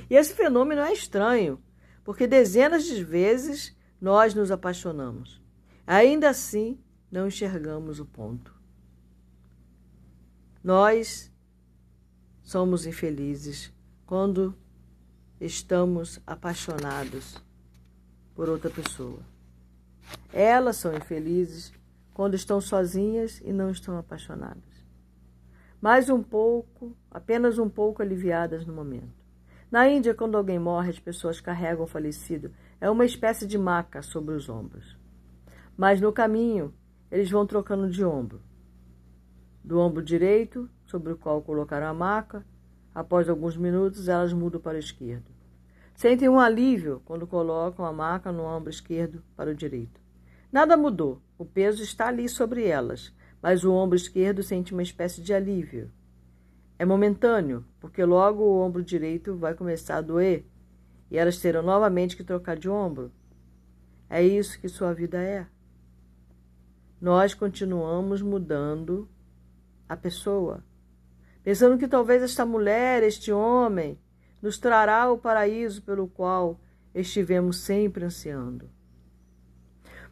E 0.08 0.14
esse 0.14 0.34
fenômeno 0.34 0.80
é 0.80 0.92
estranho, 0.92 1.62
porque 2.04 2.26
dezenas 2.26 2.84
de 2.84 3.04
vezes 3.04 3.76
nós 4.00 4.34
nos 4.34 4.50
apaixonamos. 4.50 5.40
Ainda 5.86 6.30
assim, 6.30 6.78
não 7.10 7.26
enxergamos 7.26 8.00
o 8.00 8.06
ponto. 8.06 8.54
Nós 10.64 11.30
somos 12.42 12.86
infelizes 12.86 13.72
quando 14.06 14.56
estamos 15.40 16.20
apaixonados 16.26 17.42
por 18.34 18.48
outra 18.48 18.70
pessoa. 18.70 19.20
Elas 20.32 20.76
são 20.76 20.96
infelizes 20.96 21.72
quando 22.14 22.34
estão 22.34 22.60
sozinhas 22.60 23.40
e 23.44 23.52
não 23.52 23.70
estão 23.70 23.98
apaixonadas 23.98 24.71
mais 25.82 26.08
um 26.08 26.22
pouco, 26.22 26.96
apenas 27.10 27.58
um 27.58 27.68
pouco 27.68 28.02
aliviadas 28.02 28.64
no 28.64 28.72
momento. 28.72 29.20
Na 29.68 29.88
Índia, 29.88 30.14
quando 30.14 30.36
alguém 30.36 30.56
morre, 30.56 30.90
as 30.90 31.00
pessoas 31.00 31.40
carregam 31.40 31.82
o 31.82 31.88
falecido. 31.88 32.52
É 32.80 32.88
uma 32.88 33.04
espécie 33.04 33.48
de 33.48 33.58
maca 33.58 34.00
sobre 34.00 34.32
os 34.32 34.48
ombros. 34.48 34.96
Mas 35.76 36.00
no 36.00 36.12
caminho, 36.12 36.72
eles 37.10 37.28
vão 37.28 37.44
trocando 37.44 37.90
de 37.90 38.04
ombro. 38.04 38.40
Do 39.64 39.80
ombro 39.80 40.04
direito, 40.04 40.70
sobre 40.86 41.14
o 41.14 41.16
qual 41.16 41.42
colocaram 41.42 41.88
a 41.88 41.94
maca, 41.94 42.46
após 42.94 43.28
alguns 43.28 43.56
minutos, 43.56 44.08
elas 44.08 44.32
mudam 44.32 44.60
para 44.60 44.76
o 44.76 44.80
esquerdo. 44.80 45.32
Sentem 45.96 46.28
um 46.28 46.38
alívio 46.38 47.02
quando 47.04 47.26
colocam 47.26 47.84
a 47.84 47.92
maca 47.92 48.30
no 48.30 48.44
ombro 48.44 48.70
esquerdo 48.70 49.20
para 49.36 49.50
o 49.50 49.54
direito. 49.54 50.00
Nada 50.52 50.76
mudou, 50.76 51.20
o 51.36 51.44
peso 51.44 51.82
está 51.82 52.06
ali 52.06 52.28
sobre 52.28 52.68
elas, 52.68 53.12
mas 53.42 53.64
o 53.64 53.72
ombro 53.72 53.96
esquerdo 53.96 54.42
sente 54.42 54.72
uma 54.72 54.82
espécie 54.82 55.20
de 55.20 55.34
alívio. 55.34 55.90
É 56.78 56.84
momentâneo, 56.84 57.64
porque 57.80 58.04
logo 58.04 58.42
o 58.44 58.60
ombro 58.60 58.82
direito 58.82 59.36
vai 59.36 59.52
começar 59.54 59.96
a 59.96 60.00
doer 60.00 60.46
e 61.10 61.18
elas 61.18 61.38
terão 61.38 61.62
novamente 61.62 62.16
que 62.16 62.24
trocar 62.24 62.56
de 62.56 62.68
ombro. 62.68 63.12
É 64.08 64.22
isso 64.22 64.60
que 64.60 64.68
sua 64.68 64.94
vida 64.94 65.20
é. 65.20 65.46
Nós 67.00 67.34
continuamos 67.34 68.22
mudando 68.22 69.08
a 69.88 69.96
pessoa, 69.96 70.64
pensando 71.42 71.76
que 71.76 71.88
talvez 71.88 72.22
esta 72.22 72.46
mulher, 72.46 73.02
este 73.02 73.32
homem, 73.32 73.98
nos 74.40 74.56
trará 74.56 75.10
o 75.10 75.18
paraíso 75.18 75.82
pelo 75.82 76.06
qual 76.06 76.60
estivemos 76.94 77.58
sempre 77.58 78.04
ansiando. 78.04 78.70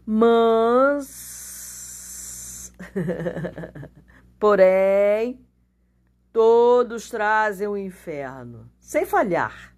Mas 0.05 1.50
Porém, 4.39 5.45
todos 6.33 7.11
trazem 7.11 7.67
o 7.67 7.77
inferno, 7.77 8.71
sem 8.79 9.05
falhar. 9.05 9.75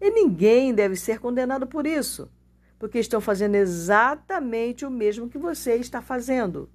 E 0.00 0.10
ninguém 0.10 0.74
deve 0.74 0.96
ser 0.96 1.18
condenado 1.18 1.66
por 1.66 1.86
isso, 1.86 2.30
porque 2.78 2.98
estão 2.98 3.20
fazendo 3.20 3.54
exatamente 3.54 4.84
o 4.84 4.90
mesmo 4.90 5.28
que 5.28 5.38
você 5.38 5.76
está 5.76 6.02
fazendo. 6.02 6.70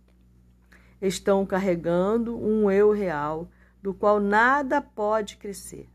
Estão 1.02 1.46
carregando 1.46 2.38
um 2.38 2.70
eu 2.70 2.92
real, 2.92 3.50
do 3.82 3.94
qual 3.94 4.20
nada 4.20 4.82
pode 4.82 5.38
crescer. 5.38 5.90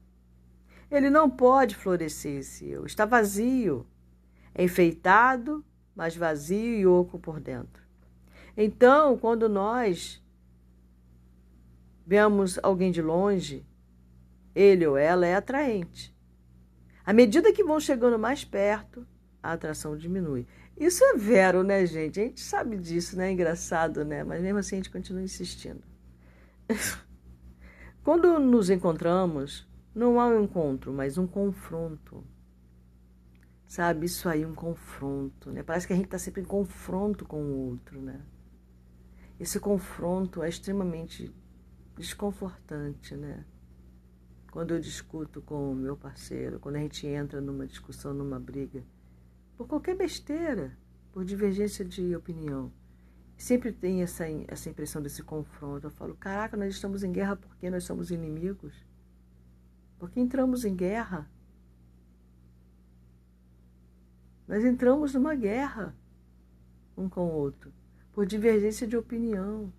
Ele 0.90 1.11
não 1.11 1.28
pode 1.28 1.75
florescer 1.75 2.38
esse 2.38 2.68
eu, 2.68 2.87
está 2.87 3.04
vazio, 3.04 3.87
enfeitado, 4.56 5.64
mas 5.94 6.16
vazio 6.16 6.78
e 6.78 6.87
oco 6.87 7.18
por 7.18 7.40
dentro. 7.40 7.85
Então, 8.56 9.18
quando 9.18 9.48
nós 9.48 10.22
vemos 12.06 12.58
alguém 12.62 12.90
de 12.90 13.02
longe, 13.02 13.66
ele 14.54 14.86
ou 14.86 14.96
ela 14.96 15.26
é 15.26 15.34
atraente. 15.34 16.16
À 17.04 17.12
medida 17.12 17.52
que 17.52 17.62
vão 17.62 17.78
chegando 17.78 18.18
mais 18.18 18.44
perto, 18.44 19.06
a 19.42 19.52
atração 19.52 19.96
diminui. 19.96 20.46
Isso 20.76 21.04
é 21.04 21.16
vero, 21.16 21.62
né, 21.62 21.84
gente? 21.86 22.20
A 22.20 22.25
gente 22.25 22.40
sabe 22.40 22.76
disso, 22.76 23.16
né? 23.16 23.28
É 23.28 23.32
engraçado, 23.32 24.04
né? 24.04 24.25
Mas 24.25 24.42
mesmo 24.42 24.58
assim 24.58 24.76
a 24.76 24.78
gente 24.78 24.90
continua 24.90 25.22
insistindo. 25.22 25.82
Quando 28.02 28.38
nos 28.38 28.70
encontramos, 28.70 29.68
não 29.94 30.20
há 30.20 30.26
um 30.26 30.44
encontro, 30.44 30.92
mas 30.92 31.18
um 31.18 31.26
confronto. 31.26 32.25
Sabe, 33.66 34.06
isso 34.06 34.28
aí, 34.28 34.46
um 34.46 34.54
confronto, 34.54 35.50
né? 35.50 35.62
Parece 35.62 35.86
que 35.86 35.92
a 35.92 35.96
gente 35.96 36.06
está 36.06 36.18
sempre 36.18 36.42
em 36.42 36.44
confronto 36.44 37.25
com 37.25 37.42
o 37.42 37.70
outro, 37.70 38.00
né? 38.00 38.20
Esse 39.38 39.60
confronto 39.60 40.42
é 40.42 40.48
extremamente 40.48 41.34
desconfortante, 41.96 43.14
né? 43.14 43.44
Quando 44.50 44.72
eu 44.72 44.80
discuto 44.80 45.42
com 45.42 45.72
o 45.72 45.74
meu 45.74 45.96
parceiro, 45.96 46.58
quando 46.58 46.76
a 46.76 46.80
gente 46.80 47.06
entra 47.06 47.40
numa 47.40 47.66
discussão, 47.66 48.14
numa 48.14 48.40
briga, 48.40 48.82
por 49.56 49.66
qualquer 49.66 49.94
besteira, 49.94 50.76
por 51.12 51.24
divergência 51.24 51.84
de 51.84 52.16
opinião, 52.16 52.72
sempre 53.36 53.70
tem 53.72 54.02
essa, 54.02 54.24
essa 54.48 54.70
impressão 54.70 55.02
desse 55.02 55.22
confronto. 55.22 55.86
Eu 55.86 55.90
falo, 55.90 56.14
caraca, 56.14 56.56
nós 56.56 56.74
estamos 56.74 57.02
em 57.02 57.12
guerra 57.12 57.36
porque 57.36 57.68
nós 57.68 57.84
somos 57.84 58.10
inimigos? 58.10 58.74
Porque 59.98 60.20
entramos 60.20 60.64
em 60.64 60.74
guerra? 60.74 61.28
Nós 64.48 64.64
entramos 64.64 65.12
numa 65.14 65.34
guerra 65.34 65.94
um 66.96 67.08
com 67.08 67.26
o 67.26 67.32
outro, 67.32 67.72
por 68.16 68.25
divergência 68.25 68.87
de 68.87 68.96
opinião 68.96 69.70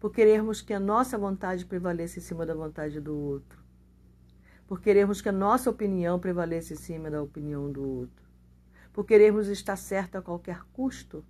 por 0.00 0.12
querermos 0.12 0.60
que 0.60 0.74
a 0.74 0.80
nossa 0.80 1.16
vontade 1.16 1.64
prevaleça 1.64 2.18
em 2.18 2.22
cima 2.22 2.44
da 2.44 2.52
vontade 2.52 3.00
do 3.00 3.16
outro, 3.16 3.56
por 4.66 4.80
querermos 4.80 5.20
que 5.20 5.28
a 5.28 5.32
nossa 5.32 5.70
opinião 5.70 6.18
prevaleça 6.18 6.72
em 6.72 6.76
cima 6.76 7.08
da 7.08 7.22
opinião 7.22 7.70
do 7.70 7.80
outro, 7.88 8.26
por 8.92 9.04
querermos 9.04 9.46
estar 9.46 9.76
certo 9.76 10.18
a 10.18 10.22
qualquer 10.22 10.64
custo. 10.72 11.24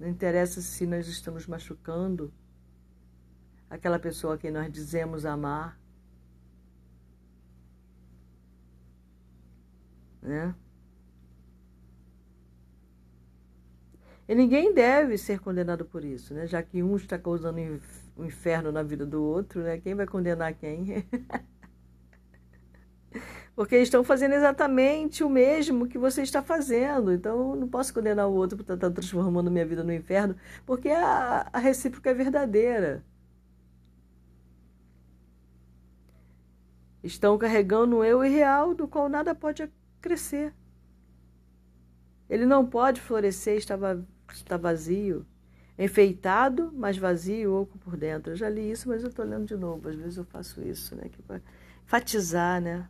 Não 0.00 0.08
interessa 0.08 0.60
se 0.60 0.84
nós 0.84 1.06
estamos 1.06 1.46
machucando 1.46 2.32
aquela 3.70 4.00
pessoa 4.00 4.34
a 4.34 4.38
quem 4.38 4.50
nós 4.50 4.72
dizemos 4.72 5.24
amar. 5.24 5.78
Né? 10.20 10.52
E 14.28 14.34
ninguém 14.34 14.74
deve 14.74 15.16
ser 15.16 15.40
condenado 15.40 15.86
por 15.86 16.04
isso, 16.04 16.34
né? 16.34 16.46
Já 16.46 16.62
que 16.62 16.82
um 16.82 16.96
está 16.96 17.18
causando 17.18 17.58
um 18.16 18.24
inferno 18.24 18.70
na 18.70 18.82
vida 18.82 19.06
do 19.06 19.24
outro, 19.24 19.62
né? 19.62 19.78
Quem 19.78 19.94
vai 19.94 20.06
condenar 20.06 20.52
quem? 20.52 21.06
Porque 23.56 23.76
estão 23.78 24.04
fazendo 24.04 24.34
exatamente 24.34 25.24
o 25.24 25.30
mesmo 25.30 25.88
que 25.88 25.98
você 25.98 26.22
está 26.22 26.42
fazendo. 26.42 27.10
Então, 27.10 27.56
não 27.56 27.66
posso 27.66 27.92
condenar 27.92 28.28
o 28.28 28.34
outro 28.34 28.56
por 28.56 28.72
estar 28.72 28.90
transformando 28.90 29.50
minha 29.50 29.66
vida 29.66 29.82
no 29.82 29.92
inferno, 29.92 30.36
porque 30.64 30.90
a, 30.90 31.48
a 31.52 31.58
recíproca 31.58 32.10
é 32.10 32.14
verdadeira. 32.14 33.04
Estão 37.02 37.36
carregando 37.38 37.96
um 37.96 38.04
eu 38.04 38.24
irreal 38.24 38.74
do 38.74 38.86
qual 38.86 39.08
nada 39.08 39.34
pode 39.34 39.68
crescer. 40.00 40.54
Ele 42.28 42.46
não 42.46 42.66
pode 42.66 43.00
florescer, 43.00 43.56
estava 43.56 44.06
está 44.34 44.56
vazio, 44.56 45.26
enfeitado, 45.78 46.72
mas 46.74 46.96
vazio, 46.98 47.54
oco 47.54 47.78
por 47.78 47.96
dentro. 47.96 48.32
Eu 48.32 48.36
já 48.36 48.48
li 48.48 48.70
isso, 48.70 48.88
mas 48.88 49.02
eu 49.02 49.08
estou 49.08 49.24
lendo 49.24 49.46
de 49.46 49.56
novo. 49.56 49.88
Às 49.88 49.96
vezes 49.96 50.16
eu 50.16 50.24
faço 50.24 50.60
isso, 50.62 50.94
né? 50.96 51.08
Que 51.08 51.20
é 51.20 51.24
para 51.26 51.40
enfatizar, 51.84 52.60
né? 52.60 52.88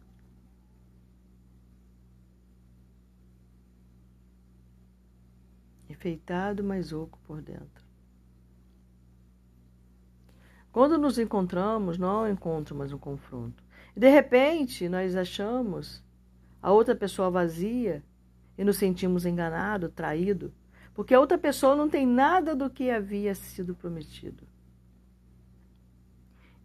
Enfeitado, 5.89 6.65
mas 6.65 6.93
oco 6.93 7.19
por 7.27 7.43
dentro. 7.43 7.89
Quando 10.73 10.99
nos 10.99 11.19
encontramos, 11.19 11.99
não 11.99 12.25
é 12.25 12.29
um 12.29 12.33
encontro, 12.33 12.75
mas 12.77 12.93
um 12.93 12.99
confronto. 12.99 13.63
De 13.97 14.09
repente, 14.09 14.89
nós 14.89 15.17
achamos 15.17 16.03
a 16.63 16.71
outra 16.71 16.95
pessoa 16.95 17.31
vazia 17.31 18.03
e 18.57 18.65
nos 18.65 18.77
sentimos 18.77 19.27
enganados, 19.27 19.91
traídos 19.95 20.53
porque 20.99 21.15
a 21.15 21.21
outra 21.21 21.39
pessoa 21.39 21.77
não 21.77 21.89
tem 21.89 22.05
nada 22.05 22.57
do 22.57 22.69
que 22.69 22.91
havia 22.91 23.33
sido 23.33 23.73
prometido. 23.73 24.43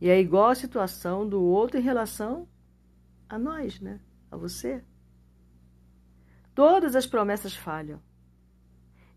E 0.01 0.09
é 0.09 0.19
igual 0.19 0.49
a 0.49 0.55
situação 0.55 1.29
do 1.29 1.39
outro 1.43 1.77
em 1.77 1.83
relação 1.83 2.47
a 3.29 3.37
nós, 3.37 3.79
né? 3.79 3.99
A 4.31 4.35
você. 4.35 4.83
Todas 6.55 6.95
as 6.95 7.05
promessas 7.05 7.55
falham. 7.55 8.01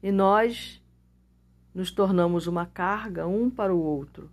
E 0.02 0.12
nós 0.12 0.84
nos 1.74 1.90
tornamos 1.90 2.46
uma 2.46 2.66
carga 2.66 3.26
um 3.26 3.48
para 3.48 3.74
o 3.74 3.80
outro. 3.80 4.30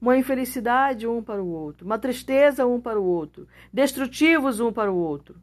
Uma 0.00 0.18
infelicidade 0.18 1.06
um 1.06 1.22
para 1.22 1.40
o 1.40 1.46
outro, 1.48 1.86
uma 1.86 1.96
tristeza 1.96 2.66
um 2.66 2.80
para 2.80 3.00
o 3.00 3.04
outro, 3.04 3.46
destrutivos 3.72 4.58
um 4.58 4.72
para 4.72 4.90
o 4.90 4.96
outro. 4.96 5.40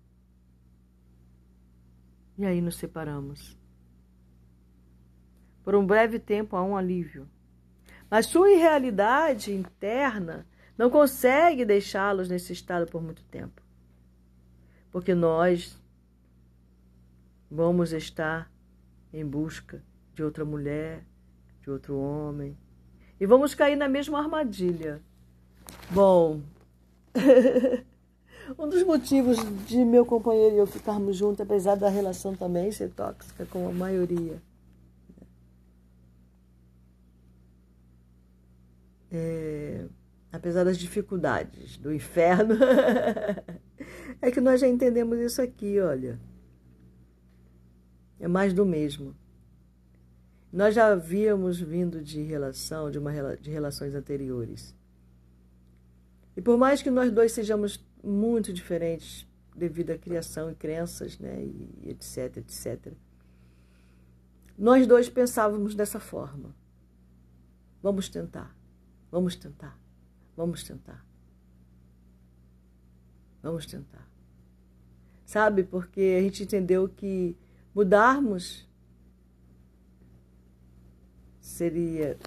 E 2.38 2.46
aí 2.46 2.60
nos 2.60 2.76
separamos. 2.76 3.58
Por 5.66 5.76
um 5.76 5.86
breve 5.86 6.20
tempo 6.20 6.56
há 6.56 6.64
um 6.64 6.78
alívio. 6.78 7.28
Mas 8.10 8.28
sua 8.28 8.52
irrealidade 8.52 9.52
interna 9.52 10.46
não 10.78 10.92
consegue 10.92 11.66
deixá-los 11.66 12.30
nesse 12.30 12.54
estado 12.54 12.86
por 12.86 13.02
muito 13.02 13.24
tempo. 13.24 13.64
Porque 14.92 15.16
nós 15.16 15.76
vamos 17.50 17.92
estar 17.94 18.52
em 19.12 19.26
busca 19.26 19.82
de 20.14 20.24
outra 20.24 20.46
mulher, 20.46 21.04
de 21.64 21.72
outro 21.72 21.98
homem, 21.98 22.56
e 23.20 23.26
vamos 23.26 23.56
cair 23.56 23.76
na 23.76 23.90
mesma 23.90 24.20
armadilha. 24.20 25.02
Bom, 25.90 26.42
um 28.60 28.70
dos 28.70 28.84
motivos 28.84 29.38
de 29.66 29.78
meu 29.84 30.06
companheiro 30.06 30.56
e 30.56 30.60
eu 30.60 30.68
ficarmos 30.68 31.18
juntos, 31.18 31.42
apesar 31.42 31.76
da 31.76 31.90
relação 31.90 32.36
também 32.36 32.72
ser 32.72 32.92
tóxica 32.92 33.46
com 33.48 33.68
a 33.68 33.72
maioria, 33.72 34.40
é, 39.16 39.86
apesar 40.32 40.64
das 40.64 40.78
dificuldades 40.78 41.78
do 41.78 41.94
inferno, 41.94 42.56
é 44.22 44.32
que 44.32 44.42
nós 44.42 44.62
já 44.62 44.68
entendemos 44.68 45.20
isso 45.20 45.42
aqui, 45.42 45.80
olha. 45.80 46.20
É 48.20 48.28
mais 48.28 48.54
do 48.54 48.66
mesmo. 48.66 49.16
Nós 50.52 50.74
já 50.74 50.88
havíamos 50.88 51.60
vindo 51.60 52.02
de 52.02 52.22
relação, 52.22 52.90
de, 52.90 52.98
uma, 52.98 53.12
de 53.36 53.52
relações 53.52 53.94
anteriores. 53.94 54.74
E 56.36 56.42
por 56.42 56.58
mais 56.58 56.82
que 56.82 56.90
nós 56.90 57.12
dois 57.12 57.32
sejamos 57.32 57.86
muito 58.04 58.54
diferentes 58.54 59.28
devido 59.56 59.92
à 59.92 59.98
criação 59.98 60.52
e 60.52 60.56
crenças, 60.56 61.18
né, 61.18 61.44
e 61.44 61.90
etc, 61.90 62.38
etc, 62.38 62.94
nós 64.58 64.88
dois 64.88 65.10
pensávamos 65.10 65.76
dessa 65.76 66.00
forma. 66.00 66.56
Vamos 67.82 68.08
tentar. 68.10 68.55
Vamos 69.16 69.38
tentar. 69.38 69.80
Vamos 70.36 70.62
tentar. 70.62 71.06
Vamos 73.42 73.66
tentar. 73.66 74.06
Sabe, 75.26 75.64
porque 75.64 76.18
a 76.20 76.22
gente 76.22 76.44
entendeu 76.44 76.90
que 76.90 77.34
mudarmos 77.74 78.68
seria 81.40 82.18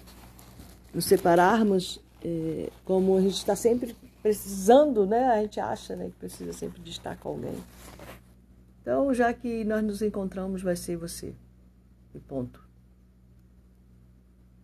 nos 0.91 1.05
separarmos, 1.05 2.01
é, 2.23 2.71
como 2.83 3.15
a 3.17 3.21
gente 3.21 3.37
está 3.37 3.55
sempre 3.55 3.95
precisando, 4.23 5.05
né? 5.05 5.25
A 5.27 5.43
gente 5.43 5.59
acha 5.59 5.95
né, 5.95 6.05
que 6.05 6.15
precisa 6.15 6.53
sempre 6.53 6.81
de 6.81 6.89
estar 6.89 7.15
com 7.17 7.29
alguém. 7.29 7.63
Então, 8.81 9.13
já 9.13 9.31
que 9.31 9.63
nós 9.63 9.83
nos 9.83 10.01
encontramos, 10.01 10.63
vai 10.63 10.75
ser 10.75 10.97
você. 10.97 11.35
E 12.15 12.19
ponto. 12.19 12.67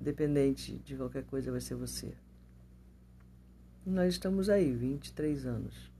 Independente 0.05 0.77
de 0.85 0.95
qualquer 0.95 1.23
coisa, 1.23 1.49
vai 1.49 1.59
ser 1.59 1.73
você. 1.73 2.13
Nós 3.83 4.13
estamos 4.13 4.51
aí, 4.51 4.71
23 4.71 5.47
anos. 5.47 5.91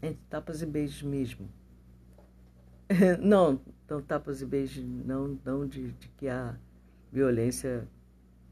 Entre 0.00 0.20
tapas 0.30 0.62
e 0.62 0.66
beijos 0.66 1.02
mesmo. 1.02 1.48
não, 3.18 3.60
não 3.90 4.00
tapas 4.00 4.42
e 4.42 4.46
beijos, 4.46 4.84
não, 4.84 5.36
não 5.44 5.66
de, 5.66 5.90
de 5.90 6.08
que 6.10 6.28
há 6.28 6.56
violência 7.10 7.88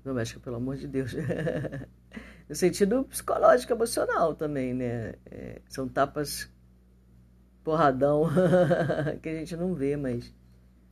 doméstica, 0.03 0.40
pelo 0.40 0.57
amor 0.57 0.77
de 0.77 0.88
Deus. 0.88 1.12
no 2.49 2.57
sentido 2.57 3.05
psicológico, 3.05 3.75
emocional 3.75 4.35
também, 4.35 4.75
né? 4.75 5.14
É, 5.27 5.62
são 5.69 5.88
tapas 5.88 6.51
porradão 7.62 8.29
que 9.23 9.29
a 9.29 9.35
gente 9.35 9.57
não 9.57 9.73
vê, 9.73 9.97
mas 9.97 10.35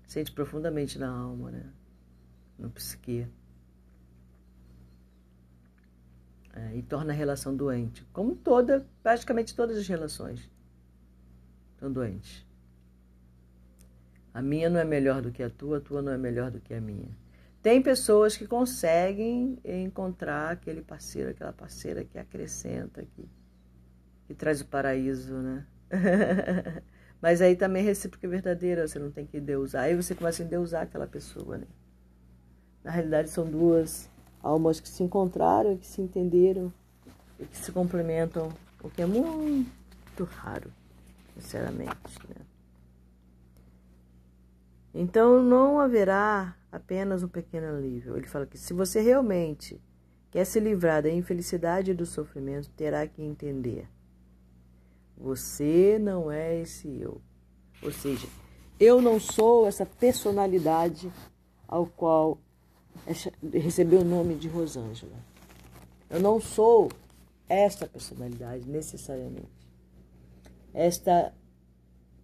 sente 0.06 0.30
profundamente 0.30 1.00
na 1.00 1.08
alma, 1.08 1.50
né? 1.50 1.64
No 2.56 2.70
psique. 2.70 3.26
É, 6.56 6.76
e 6.76 6.82
torna 6.82 7.12
a 7.12 7.16
relação 7.16 7.54
doente. 7.56 8.06
Como 8.12 8.36
toda, 8.36 8.86
praticamente 9.02 9.54
todas 9.56 9.76
as 9.76 9.88
relações 9.88 10.48
estão 11.72 11.90
doentes. 11.90 12.46
A 14.32 14.40
minha 14.40 14.70
não 14.70 14.78
é 14.78 14.84
melhor 14.84 15.20
do 15.20 15.32
que 15.32 15.42
a 15.42 15.50
tua, 15.50 15.78
a 15.78 15.80
tua 15.80 16.00
não 16.00 16.12
é 16.12 16.18
melhor 16.18 16.52
do 16.52 16.60
que 16.60 16.72
a 16.72 16.80
minha. 16.80 17.16
Tem 17.60 17.82
pessoas 17.82 18.36
que 18.36 18.46
conseguem 18.46 19.58
encontrar 19.64 20.50
aquele 20.52 20.82
parceiro, 20.82 21.30
aquela 21.30 21.52
parceira 21.52 22.04
que 22.04 22.18
acrescenta, 22.18 23.04
que, 23.04 23.28
que 24.26 24.34
traz 24.34 24.60
o 24.60 24.66
paraíso, 24.66 25.34
né? 25.34 25.66
Mas 27.20 27.40
aí 27.40 27.56
também 27.56 27.82
é 27.82 27.86
recíproca 27.86 28.26
e 28.26 28.30
verdadeira, 28.30 28.86
você 28.86 28.98
não 28.98 29.10
tem 29.10 29.26
que 29.26 29.40
deusar. 29.40 29.82
Aí 29.82 29.96
você 29.96 30.14
começa 30.14 30.42
a 30.42 30.46
endeusar 30.46 30.82
aquela 30.82 31.06
pessoa, 31.06 31.58
né? 31.58 31.66
Na 32.84 32.90
realidade 32.90 33.30
são 33.30 33.50
duas 33.50 34.10
almas 34.44 34.78
que 34.78 34.88
se 34.88 35.02
encontraram, 35.02 35.76
que 35.78 35.86
se 35.86 36.02
entenderam 36.02 36.70
e 37.40 37.46
que 37.46 37.56
se 37.56 37.72
complementam, 37.72 38.50
o 38.82 38.90
que 38.90 39.00
é 39.00 39.06
muito 39.06 40.24
raro, 40.24 40.70
sinceramente, 41.34 42.20
né? 42.28 42.44
Então 44.92 45.42
não 45.42 45.80
haverá 45.80 46.54
apenas 46.70 47.22
um 47.22 47.28
pequeno 47.28 47.78
alívio. 47.78 48.16
Ele 48.16 48.26
fala 48.26 48.46
que 48.46 48.58
se 48.58 48.74
você 48.74 49.00
realmente 49.00 49.80
quer 50.30 50.44
se 50.44 50.60
livrar 50.60 51.02
da 51.02 51.10
infelicidade 51.10 51.90
e 51.90 51.94
do 51.94 52.04
sofrimento, 52.04 52.70
terá 52.76 53.06
que 53.06 53.22
entender. 53.22 53.88
Você 55.16 55.98
não 55.98 56.30
é 56.30 56.60
esse 56.60 57.00
eu. 57.00 57.20
Ou 57.82 57.90
seja, 57.90 58.28
eu 58.78 59.00
não 59.00 59.18
sou 59.18 59.66
essa 59.66 59.86
personalidade 59.86 61.10
ao 61.66 61.86
qual 61.86 62.38
recebeu 63.52 64.00
o 64.00 64.04
nome 64.04 64.34
de 64.34 64.48
Rosângela. 64.48 65.16
Eu 66.08 66.20
não 66.20 66.40
sou 66.40 66.90
esta 67.48 67.86
personalidade 67.86 68.68
necessariamente. 68.68 69.48
Esta 70.72 71.34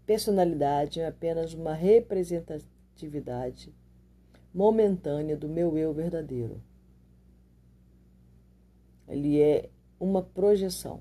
personalidade 0.06 1.00
é 1.00 1.06
apenas 1.06 1.54
uma 1.54 1.72
representatividade 1.72 3.72
momentânea 4.52 5.36
do 5.36 5.48
meu 5.48 5.78
eu 5.78 5.92
verdadeiro. 5.92 6.60
Ele 9.08 9.40
é 9.40 9.68
uma 9.98 10.22
projeção. 10.22 11.00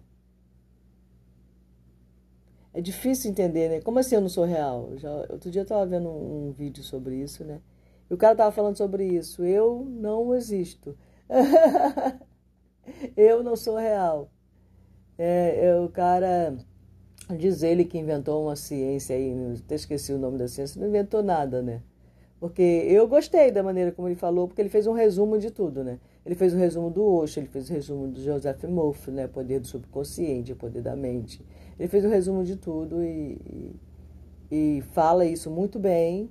É 2.73 2.81
difícil 2.81 3.31
entender, 3.31 3.69
né? 3.69 3.81
Como 3.81 3.99
assim 3.99 4.15
eu 4.15 4.21
não 4.21 4.29
sou 4.29 4.45
real? 4.45 4.91
Já, 4.97 5.11
outro 5.29 5.49
dia 5.49 5.61
eu 5.61 5.63
estava 5.63 5.85
vendo 5.85 6.07
um, 6.07 6.49
um, 6.49 6.51
vídeo 6.51 6.83
sobre 6.83 7.15
isso, 7.15 7.43
né? 7.43 7.59
E 8.09 8.13
o 8.13 8.17
cara 8.17 8.33
estava 8.33 8.51
falando 8.51 8.77
sobre 8.77 9.05
isso. 9.05 9.43
Eu 9.43 9.85
não 9.89 10.33
existo. 10.33 10.97
eu 13.15 13.43
não 13.43 13.55
sou 13.55 13.77
real. 13.77 14.31
É, 15.17 15.67
é, 15.67 15.79
o 15.79 15.89
cara 15.89 16.57
diz 17.37 17.61
ele 17.61 17.85
que 17.85 17.97
inventou 17.97 18.43
uma 18.43 18.55
ciência 18.55 19.15
aí, 19.15 19.33
até 19.63 19.75
esqueci 19.75 20.13
o 20.13 20.17
nome 20.17 20.37
da 20.37 20.47
ciência, 20.47 20.79
não 20.79 20.87
inventou 20.87 21.21
nada, 21.21 21.61
né? 21.61 21.81
Porque 22.39 22.61
eu 22.61 23.05
gostei 23.07 23.51
da 23.51 23.61
maneira 23.61 23.91
como 23.91 24.07
ele 24.07 24.15
falou, 24.15 24.47
porque 24.47 24.61
ele 24.61 24.69
fez 24.69 24.87
um 24.87 24.93
resumo 24.93 25.37
de 25.37 25.51
tudo, 25.51 25.83
né? 25.83 25.99
Ele 26.25 26.35
fez 26.35 26.53
um 26.53 26.57
resumo 26.57 26.89
do 26.89 27.03
Osho, 27.03 27.39
ele 27.39 27.47
fez 27.47 27.69
um 27.69 27.73
resumo 27.73 28.07
do 28.07 28.21
Joseph 28.21 28.63
Moff, 28.63 29.11
né? 29.11 29.27
Poder 29.27 29.59
do 29.59 29.67
subconsciente, 29.67 30.55
poder 30.55 30.81
da 30.81 30.95
mente. 30.95 31.45
Ele 31.77 31.89
fez 31.89 32.05
um 32.05 32.09
resumo 32.09 32.43
de 32.45 32.55
tudo 32.55 33.03
e, 33.03 33.75
e, 34.51 34.77
e 34.77 34.81
fala 34.93 35.25
isso 35.25 35.51
muito 35.51 35.77
bem. 35.77 36.29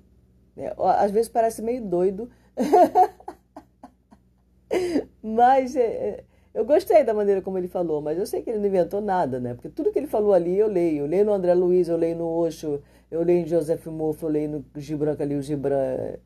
Né? 0.59 0.73
Às 0.99 1.13
vezes 1.13 1.29
parece 1.29 1.63
meio 1.63 1.81
doido, 1.81 2.29
mas 5.23 5.77
é, 5.77 5.83
é, 5.83 6.25
eu 6.53 6.65
gostei 6.65 7.05
da 7.05 7.15
maneira 7.15 7.41
como 7.41 7.57
ele 7.57 7.69
falou, 7.69 8.03
mas 8.03 8.19
eu 8.19 8.27
sei 8.27 8.43
que 8.43 8.51
ele 8.51 8.59
não 8.59 8.67
inventou 8.67 9.01
nada, 9.01 9.39
né? 9.39 9.55
Porque 9.55 9.69
tudo 9.69 9.93
que 9.93 9.99
ele 9.99 10.09
falou 10.09 10.35
ali 10.35 10.59
eu 10.59 10.67
leio. 10.67 11.05
Eu 11.05 11.07
leio 11.07 11.25
no 11.25 11.33
André 11.33 11.55
Luiz, 11.55 11.89
eu 11.89 11.97
leio 11.97 12.17
no 12.17 12.29
Osho, 12.29 12.83
eu 13.11 13.23
leio 13.23 13.43
em 13.43 13.47
Joseph 13.47 13.87
Mouffe, 13.87 14.25
eu 14.25 14.29
leio 14.29 14.51
no 14.51 14.81
Gibran 14.81 15.15
Khalil 15.15 15.41
Gibran. 15.43 16.17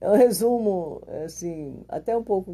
É 0.00 0.08
um 0.08 0.14
resumo, 0.14 1.02
assim, 1.24 1.82
até 1.88 2.16
um 2.16 2.22
pouco 2.22 2.52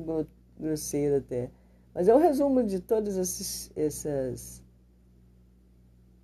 grosseiro 0.59 1.17
até. 1.17 1.51
Mas 1.95 2.09
é 2.09 2.15
um 2.15 2.19
resumo 2.19 2.63
de 2.63 2.81
todas 2.81 3.19
essas, 3.19 3.71
essas, 3.77 4.63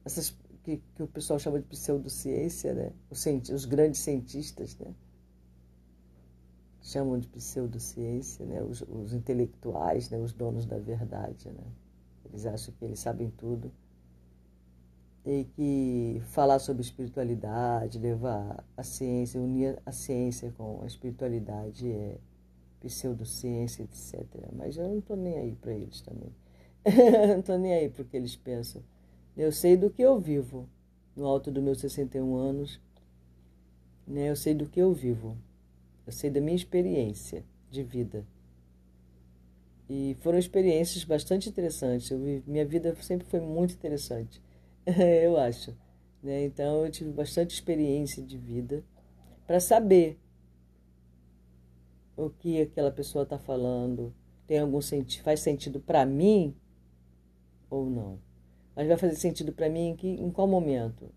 essas 0.05 0.35
que, 0.65 0.83
que 0.97 1.03
o 1.03 1.07
pessoal 1.07 1.39
chama 1.39 1.61
de 1.61 1.67
pseudociência, 1.67 2.75
né? 2.75 2.93
Os, 3.11 3.25
os 3.27 3.65
grandes 3.67 4.01
cientistas, 4.01 4.77
né? 4.79 4.95
Chamam 6.81 7.19
de 7.19 7.29
pseudociência, 7.29 8.45
né? 8.47 8.63
Os, 8.63 8.83
os 8.83 9.13
intelectuais, 9.13 10.11
né? 10.11 10.19
Os 10.19 10.33
donos 10.33 10.67
da 10.67 10.79
verdade, 10.79 11.51
né? 11.51 11.65
Eles 12.25 12.47
acham 12.47 12.75
que 12.75 12.85
eles 12.85 12.99
sabem 12.99 13.31
tudo 13.31 13.71
e 15.25 15.45
que 15.57 16.23
falar 16.27 16.59
sobre 16.59 16.83
espiritualidade, 16.83 17.99
levar 17.99 18.65
a 18.77 18.83
ciência, 18.83 19.41
unir 19.41 19.81
a 19.87 19.93
ciência 19.93 20.53
com 20.57 20.83
a 20.83 20.87
espiritualidade 20.87 21.91
é 21.91 22.19
pseudociência, 22.81 23.83
etc. 23.83 24.27
Mas 24.53 24.77
eu 24.77 24.87
não 24.89 24.99
estou 24.99 25.17
nem 25.17 25.39
aí 25.39 25.55
para 25.55 25.73
eles 25.73 26.03
também. 26.03 26.35
não 27.29 27.41
estou 27.41 27.59
nem 27.59 27.73
aí 27.73 27.89
para 27.89 28.03
o 28.03 28.05
que 28.05 28.17
eles 28.17 28.37
pensam. 28.37 28.83
Eu 29.37 29.51
sei 29.51 29.77
do 29.77 29.91
que 29.91 30.03
eu 30.03 30.19
vivo 30.19 30.69
no 31.17 31.27
alto 31.27 31.51
dos 31.51 31.63
meus 31.63 31.81
61 31.81 32.37
anos. 32.37 32.81
Né? 34.07 34.31
Eu 34.31 34.37
sei 34.37 34.55
do 34.55 34.67
que 34.67 34.81
eu 34.81 34.93
vivo. 34.93 35.37
Eu 36.07 36.13
sei 36.13 36.31
da 36.31 36.41
minha 36.41 36.57
experiência 36.57 37.45
de 37.71 37.83
vida. 37.83 38.27
E 39.89 40.17
foram 40.21 40.39
experiências 40.39 41.05
bastante 41.05 41.49
interessantes. 41.49 42.11
Minha 42.47 42.65
vida 42.65 42.95
sempre 43.03 43.27
foi 43.27 43.41
muito 43.41 43.75
interessante. 43.75 44.41
eu 44.87 45.37
acho. 45.37 45.77
Né? 46.23 46.45
Então 46.45 46.85
eu 46.85 46.91
tive 46.91 47.11
bastante 47.11 47.55
experiência 47.55 48.23
de 48.23 48.39
vida 48.39 48.85
para 49.47 49.61
saber 49.61 50.19
o 52.17 52.31
que 52.31 52.61
aquela 52.61 52.91
pessoa 52.91 53.25
está 53.25 53.39
falando 53.39 54.15
tem 54.47 54.59
algum 54.59 54.81
sentido, 54.81 55.23
faz 55.23 55.41
sentido 55.41 55.81
para 55.81 56.05
mim 56.05 56.55
ou 57.71 57.89
não. 57.89 58.19
Mas 58.75 58.89
vai 58.89 58.97
fazer 58.97 59.17
sentido 59.17 59.53
para 59.53 59.69
mim 59.69 59.91
em, 59.91 59.97
que, 59.97 60.09
em 60.09 60.31
qual 60.31 60.47
momento? 60.47 61.11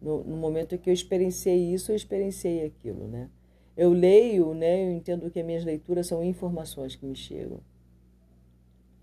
No, 0.00 0.24
no, 0.24 0.36
momento 0.36 0.74
em 0.74 0.78
que 0.78 0.90
eu 0.90 0.94
experienciei 0.94 1.72
isso, 1.72 1.92
eu 1.92 1.96
experienciei 1.96 2.64
aquilo, 2.64 3.06
né? 3.06 3.30
Eu 3.76 3.92
leio, 3.92 4.52
né? 4.52 4.84
Eu 4.86 4.92
entendo 4.92 5.30
que 5.30 5.38
as 5.38 5.46
minhas 5.46 5.64
leituras 5.64 6.06
são 6.08 6.24
informações 6.24 6.96
que 6.96 7.06
me 7.06 7.14
chegam. 7.14 7.60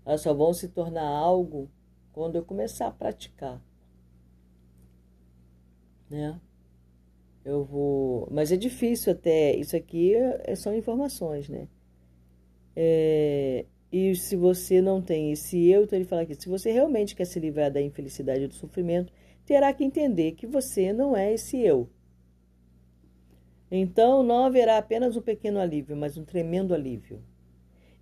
Elas 0.04 0.20
só 0.20 0.34
vão 0.34 0.52
se 0.52 0.68
tornar 0.68 1.06
algo 1.06 1.70
quando 2.12 2.36
eu 2.36 2.44
começar 2.44 2.88
a 2.88 2.90
praticar, 2.90 3.62
né? 6.10 6.38
Eu 7.44 7.64
vou, 7.64 8.28
mas 8.30 8.52
é 8.52 8.56
difícil 8.56 9.12
até. 9.12 9.54
Isso 9.56 9.74
aqui 9.76 10.14
é, 10.14 10.54
são 10.54 10.74
informações, 10.74 11.48
né? 11.48 11.68
É, 12.76 13.64
e 13.92 14.14
se 14.14 14.36
você 14.36 14.80
não 14.80 15.02
tem 15.02 15.32
esse 15.32 15.68
eu, 15.68 15.84
então 15.84 15.98
ele 15.98 16.06
fala 16.06 16.22
aqui: 16.22 16.34
se 16.34 16.48
você 16.48 16.70
realmente 16.70 17.14
quer 17.16 17.24
se 17.24 17.40
livrar 17.40 17.70
da 17.70 17.80
infelicidade 17.80 18.44
e 18.44 18.48
do 18.48 18.54
sofrimento, 18.54 19.12
terá 19.44 19.72
que 19.72 19.84
entender 19.84 20.32
que 20.32 20.46
você 20.46 20.92
não 20.92 21.16
é 21.16 21.32
esse 21.32 21.58
eu. 21.58 21.88
Então 23.70 24.22
não 24.22 24.44
haverá 24.44 24.78
apenas 24.78 25.16
um 25.16 25.22
pequeno 25.22 25.60
alívio, 25.60 25.96
mas 25.96 26.16
um 26.16 26.24
tremendo 26.24 26.74
alívio. 26.74 27.22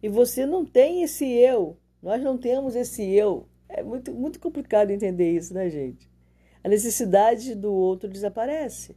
E 0.02 0.08
você 0.08 0.46
não 0.46 0.64
tem 0.64 1.02
esse 1.02 1.26
eu, 1.26 1.76
nós 2.02 2.22
não 2.22 2.38
temos 2.38 2.74
esse 2.74 3.02
eu 3.02 3.48
é 3.68 3.82
muito, 3.82 4.12
muito 4.12 4.40
complicado 4.40 4.90
entender 4.90 5.30
isso, 5.30 5.52
né, 5.52 5.68
gente? 5.68 6.10
A 6.64 6.68
necessidade 6.68 7.54
do 7.54 7.72
outro 7.72 8.08
desaparece. 8.08 8.96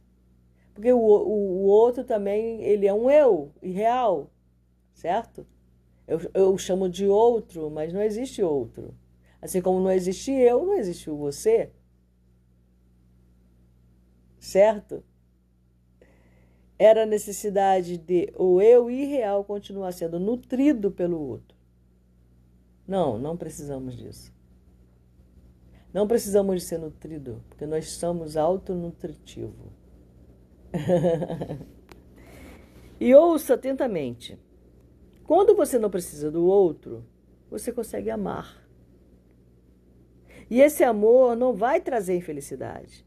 Porque 0.74 0.92
o, 0.92 0.98
o, 0.98 1.62
o 1.62 1.64
outro 1.64 2.02
também, 2.02 2.62
ele 2.62 2.86
é 2.86 2.94
um 2.94 3.10
eu, 3.10 3.52
irreal, 3.60 4.30
certo? 4.94 5.46
Eu, 6.06 6.20
eu 6.34 6.58
chamo 6.58 6.88
de 6.88 7.06
outro, 7.06 7.70
mas 7.70 7.92
não 7.92 8.02
existe 8.02 8.42
outro. 8.42 8.94
Assim 9.40 9.60
como 9.60 9.80
não 9.80 9.90
existe 9.90 10.30
eu, 10.30 10.64
não 10.64 10.74
existe 10.74 11.10
você. 11.10 11.70
Certo? 14.38 15.04
era 16.82 17.04
a 17.04 17.06
necessidade 17.06 17.96
de 17.96 18.32
o 18.36 18.60
eu 18.60 18.90
irreal 18.90 19.44
continuar 19.44 19.92
sendo 19.92 20.18
nutrido 20.18 20.90
pelo 20.90 21.16
outro. 21.20 21.56
Não, 22.86 23.16
não 23.16 23.36
precisamos 23.36 23.96
disso. 23.96 24.32
Não 25.94 26.08
precisamos 26.08 26.60
de 26.60 26.66
ser 26.66 26.78
nutrido, 26.78 27.40
porque 27.48 27.66
nós 27.66 27.88
somos 27.88 28.36
autonutritivo. 28.36 29.72
e 32.98 33.14
ouça 33.14 33.54
atentamente. 33.54 34.36
Quando 35.34 35.56
você 35.56 35.78
não 35.78 35.88
precisa 35.88 36.30
do 36.30 36.44
outro, 36.44 37.06
você 37.50 37.72
consegue 37.72 38.10
amar. 38.10 38.62
E 40.50 40.60
esse 40.60 40.84
amor 40.84 41.34
não 41.34 41.54
vai 41.54 41.80
trazer 41.80 42.14
infelicidade. 42.14 43.02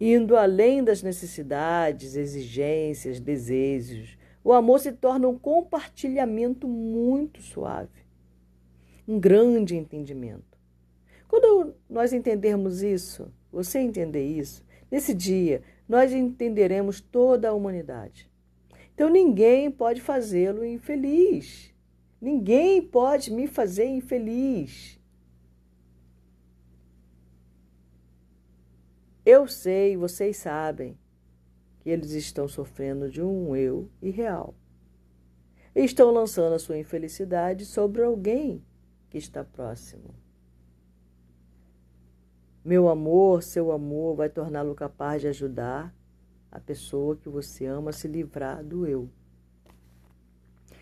Indo 0.00 0.34
além 0.34 0.82
das 0.82 1.02
necessidades, 1.02 2.16
exigências, 2.16 3.20
desejos, 3.20 4.16
o 4.42 4.54
amor 4.54 4.80
se 4.80 4.90
torna 4.90 5.28
um 5.28 5.38
compartilhamento 5.38 6.66
muito 6.66 7.42
suave, 7.42 8.06
um 9.06 9.20
grande 9.20 9.76
entendimento. 9.76 10.58
Quando 11.28 11.74
nós 11.90 12.14
entendermos 12.14 12.82
isso, 12.82 13.30
você 13.52 13.80
entender 13.80 14.24
isso, 14.24 14.64
nesse 14.90 15.12
dia 15.12 15.62
nós 15.86 16.10
entenderemos 16.14 17.02
toda 17.02 17.50
a 17.50 17.52
humanidade. 17.52 18.34
Então 18.96 19.10
ninguém 19.10 19.70
pode 19.70 20.00
fazê-lo 20.00 20.64
infeliz. 20.64 21.70
Ninguém 22.18 22.80
pode 22.80 23.30
me 23.30 23.46
fazer 23.46 23.84
infeliz. 23.84 24.98
Eu 29.22 29.46
sei, 29.46 29.98
vocês 29.98 30.38
sabem, 30.38 30.96
que 31.80 31.90
eles 31.90 32.12
estão 32.12 32.48
sofrendo 32.48 33.10
de 33.10 33.20
um 33.20 33.54
eu 33.54 33.90
irreal. 34.00 34.54
Estão 35.74 36.10
lançando 36.10 36.54
a 36.54 36.58
sua 36.58 36.78
infelicidade 36.78 37.66
sobre 37.66 38.02
alguém 38.02 38.64
que 39.10 39.18
está 39.18 39.44
próximo. 39.44 40.14
Meu 42.64 42.88
amor, 42.88 43.42
seu 43.42 43.70
amor 43.70 44.16
vai 44.16 44.30
torná-lo 44.30 44.74
capaz 44.74 45.20
de 45.20 45.28
ajudar 45.28 45.94
a 46.56 46.60
pessoa 46.60 47.14
que 47.14 47.28
você 47.28 47.66
ama 47.66 47.92
se 47.92 48.08
livrar 48.08 48.64
do 48.64 48.86
eu. 48.86 49.10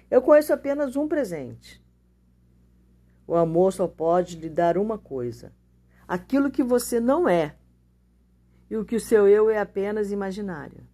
Eu 0.09 0.23
conheço 0.23 0.53
apenas 0.53 0.95
um 0.95 1.09
presente. 1.09 1.85
O 3.27 3.35
amor 3.35 3.73
só 3.73 3.89
pode 3.89 4.37
lhe 4.37 4.49
dar 4.49 4.79
uma 4.79 4.97
coisa: 4.97 5.53
aquilo 6.07 6.49
que 6.49 6.63
você 6.63 7.01
não 7.01 7.29
é 7.29 7.57
e 8.71 8.77
o 8.77 8.85
que 8.85 8.95
o 8.95 9.01
seu 9.01 9.27
eu 9.27 9.51
é 9.51 9.59
apenas 9.59 10.13
imaginário. 10.13 10.87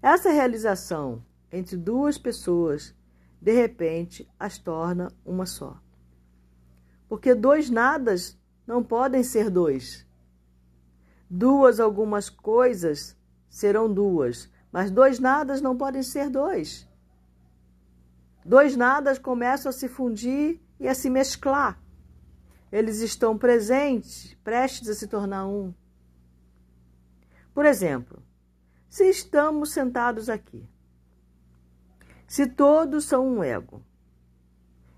Essa 0.00 0.30
realização 0.30 1.22
entre 1.52 1.76
duas 1.76 2.16
pessoas, 2.16 2.94
de 3.38 3.52
repente, 3.52 4.26
as 4.40 4.56
torna 4.56 5.12
uma 5.22 5.44
só. 5.44 5.78
Porque 7.10 7.34
dois 7.34 7.68
nadas 7.68 8.38
não 8.66 8.82
podem 8.82 9.22
ser 9.22 9.50
dois. 9.50 10.06
Duas 11.28 11.78
algumas 11.78 12.30
coisas 12.30 13.20
serão 13.52 13.92
duas, 13.92 14.50
mas 14.72 14.90
dois 14.90 15.18
nadas 15.18 15.60
não 15.60 15.76
podem 15.76 16.02
ser 16.02 16.30
dois. 16.30 16.88
Dois 18.42 18.74
nadas 18.74 19.18
começam 19.18 19.68
a 19.68 19.72
se 19.72 19.88
fundir 19.88 20.58
e 20.80 20.88
a 20.88 20.94
se 20.94 21.10
mesclar. 21.10 21.78
Eles 22.72 23.00
estão 23.00 23.36
presentes, 23.36 24.34
prestes 24.42 24.88
a 24.88 24.94
se 24.94 25.06
tornar 25.06 25.46
um. 25.46 25.74
Por 27.52 27.66
exemplo, 27.66 28.22
se 28.88 29.04
estamos 29.10 29.72
sentados 29.72 30.30
aqui, 30.30 30.66
se 32.26 32.46
todos 32.46 33.04
são 33.04 33.28
um 33.28 33.44
ego, 33.44 33.84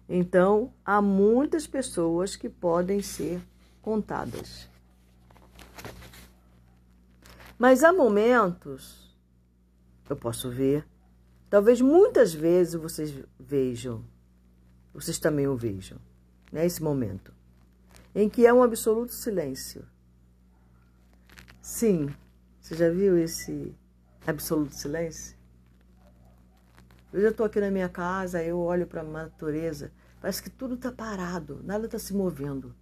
então 0.08 0.72
há 0.84 1.02
muitas 1.02 1.66
pessoas 1.66 2.36
que 2.36 2.48
podem 2.48 3.02
ser 3.02 3.42
contadas. 3.82 4.72
Mas 7.66 7.82
há 7.82 7.94
momentos, 7.94 9.10
eu 10.10 10.14
posso 10.14 10.50
ver, 10.50 10.86
talvez 11.48 11.80
muitas 11.80 12.34
vezes 12.34 12.74
vocês 12.74 13.24
vejam, 13.40 14.04
vocês 14.92 15.18
também 15.18 15.48
o 15.48 15.56
vejam, 15.56 15.98
né, 16.52 16.66
momento, 16.82 17.32
em 18.14 18.28
que 18.28 18.46
é 18.46 18.52
um 18.52 18.62
absoluto 18.62 19.14
silêncio. 19.14 19.82
Sim, 21.62 22.14
você 22.60 22.76
já 22.76 22.90
viu 22.90 23.16
esse 23.16 23.74
absoluto 24.26 24.74
silêncio? 24.74 25.34
Eu 27.14 27.22
já 27.22 27.30
estou 27.30 27.46
aqui 27.46 27.60
na 27.60 27.70
minha 27.70 27.88
casa, 27.88 28.44
eu 28.44 28.58
olho 28.58 28.86
para 28.86 29.00
a 29.00 29.04
natureza, 29.04 29.90
parece 30.20 30.42
que 30.42 30.50
tudo 30.50 30.74
está 30.74 30.92
parado, 30.92 31.62
nada 31.64 31.86
está 31.86 31.98
se 31.98 32.12
movendo. 32.12 32.74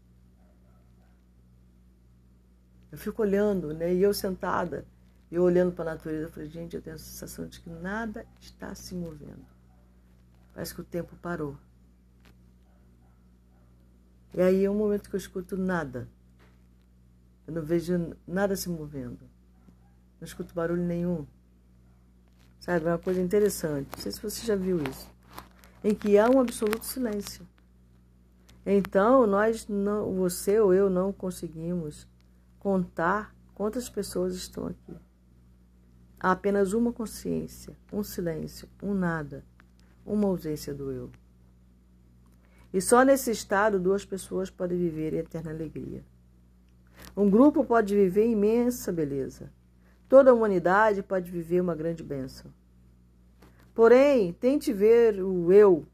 Eu 2.93 2.99
fico 2.99 3.23
olhando, 3.23 3.75
né? 3.75 3.93
E 3.93 4.01
eu 4.03 4.15
sentada, 4.15 4.85
eu 5.31 5.43
olhando 5.43 5.73
para 5.73 5.91
a 5.91 5.95
natureza, 5.95 6.27
eu 6.27 6.31
falei, 6.31 6.49
gente, 6.49 6.77
eu 6.77 6.83
tenho 6.83 6.95
a 6.95 6.99
sensação 6.99 7.49
de 7.49 7.61
que 7.61 7.69
nada 7.69 8.25
está 8.39 8.73
se 8.75 8.95
movendo. 8.95 9.45
Parece 10.55 10.75
que 10.75 10.83
o 10.83 10.85
tempo 10.85 11.17
parou. 11.17 11.57
E 14.35 14.41
aí 14.41 14.65
é 14.65 14.71
um 14.71 14.77
momento 14.77 15.09
que 15.09 15.17
eu 15.17 15.19
escuto 15.19 15.57
nada. 15.57 16.07
Eu 17.47 17.55
não 17.55 17.63
vejo 17.63 18.15
nada 18.27 18.55
se 18.55 18.69
movendo 18.69 19.33
não 20.23 20.27
escuto 20.27 20.55
barulho 20.55 20.83
nenhum. 20.83 21.27
Sabe, 22.61 22.87
é 22.87 22.91
uma 22.91 22.99
coisa 22.99 23.21
interessante. 23.21 23.89
Não 23.93 23.99
sei 24.01 24.13
se 24.13 24.23
você 24.23 24.47
já 24.47 24.55
viu 24.55 24.81
isso. 24.81 25.11
Em 25.83 25.97
que 25.97 26.17
há 26.17 26.31
um 26.31 26.39
absoluto 26.39 26.87
silêncio. 26.87 27.47
Então, 28.65 29.27
nós 29.27 29.67
não, 29.67 30.15
você 30.15 30.61
ou 30.61 30.73
eu 30.73 30.89
não 30.89 31.13
conseguimos 31.13 32.07
contar 32.63 33.35
quantas 33.57 33.89
pessoas 33.89 34.37
estão 34.37 34.69
aqui. 34.69 34.95
Há 36.21 36.31
apenas 36.31 36.73
uma 36.73 36.93
consciência, 36.93 37.77
um 37.93 38.05
silêncio, 38.05 38.69
um 38.81 38.95
nada, 38.95 39.45
uma 40.07 40.29
ausência 40.29 40.73
do 40.73 40.93
eu. 40.93 41.11
E 42.73 42.81
só 42.81 43.03
nesse 43.03 43.33
estado 43.33 43.81
duas 43.81 44.05
pessoas 44.05 44.49
podem 44.49 44.79
viver 44.79 45.13
em 45.13 45.17
eterna 45.17 45.51
alegria. 45.51 46.05
Um 47.17 47.29
grupo 47.29 47.65
pode 47.65 47.97
viver 47.97 48.29
imensa 48.29 48.93
beleza. 48.93 49.53
Toda 50.09 50.31
a 50.31 50.35
humanidade 50.35 51.03
pode 51.03 51.33
viver 51.33 51.61
uma 51.61 51.75
grande 51.75 52.05
bênção. 52.05 52.49
Porém, 53.75 54.33
tente 54.35 54.73
ver 54.73 55.21
o 55.21 55.53
eu 55.53 55.85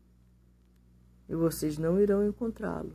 e 1.31 1.35
vocês 1.35 1.79
não 1.79 1.99
irão 1.99 2.29
encontrá-lo. 2.29 2.93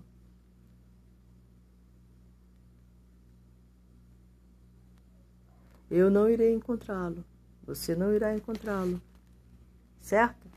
Eu 5.95 6.09
não 6.09 6.27
irei 6.27 6.51
encontrá-lo. 6.51 7.23
Você 7.67 7.93
não 7.93 8.11
irá 8.11 8.35
encontrá-lo. 8.35 8.99
Certo? 10.01 10.47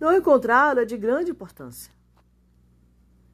Não 0.00 0.12
encontrá-lo 0.12 0.80
é 0.80 0.84
de 0.84 0.96
grande 0.96 1.30
importância. 1.30 1.92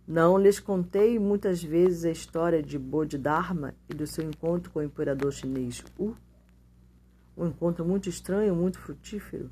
Não 0.06 0.36
lhes 0.36 0.60
contei 0.60 1.18
muitas 1.18 1.62
vezes 1.64 2.04
a 2.04 2.10
história 2.10 2.62
de 2.62 2.78
Bodhidharma 2.78 3.74
e 3.88 3.94
do 3.94 4.06
seu 4.06 4.22
encontro 4.22 4.70
com 4.70 4.80
o 4.80 4.82
imperador 4.82 5.32
chinês 5.32 5.82
Wu? 5.98 6.14
Um 7.34 7.46
encontro 7.46 7.82
muito 7.82 8.10
estranho, 8.10 8.54
muito 8.54 8.78
frutífero. 8.78 9.50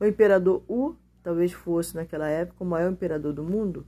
O 0.00 0.04
imperador 0.04 0.60
Wu 0.68 0.96
talvez 1.22 1.52
fosse, 1.52 1.94
naquela 1.94 2.26
época, 2.28 2.64
o 2.64 2.66
maior 2.66 2.90
imperador 2.90 3.32
do 3.32 3.44
mundo. 3.44 3.86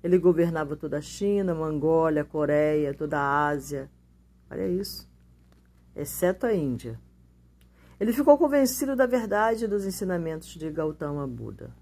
Ele 0.00 0.16
governava 0.16 0.76
toda 0.76 0.98
a 0.98 1.02
China, 1.02 1.56
Mongólia, 1.56 2.24
Coreia, 2.24 2.94
toda 2.94 3.18
a 3.18 3.48
Ásia. 3.48 3.90
Olha 4.48 4.68
isso. 4.68 5.09
Exceto 5.94 6.46
a 6.46 6.54
Índia. 6.54 7.00
Ele 7.98 8.12
ficou 8.12 8.38
convencido 8.38 8.96
da 8.96 9.06
verdade 9.06 9.66
dos 9.66 9.84
ensinamentos 9.84 10.48
de 10.48 10.70
Gautama 10.70 11.26
Buda. 11.26 11.74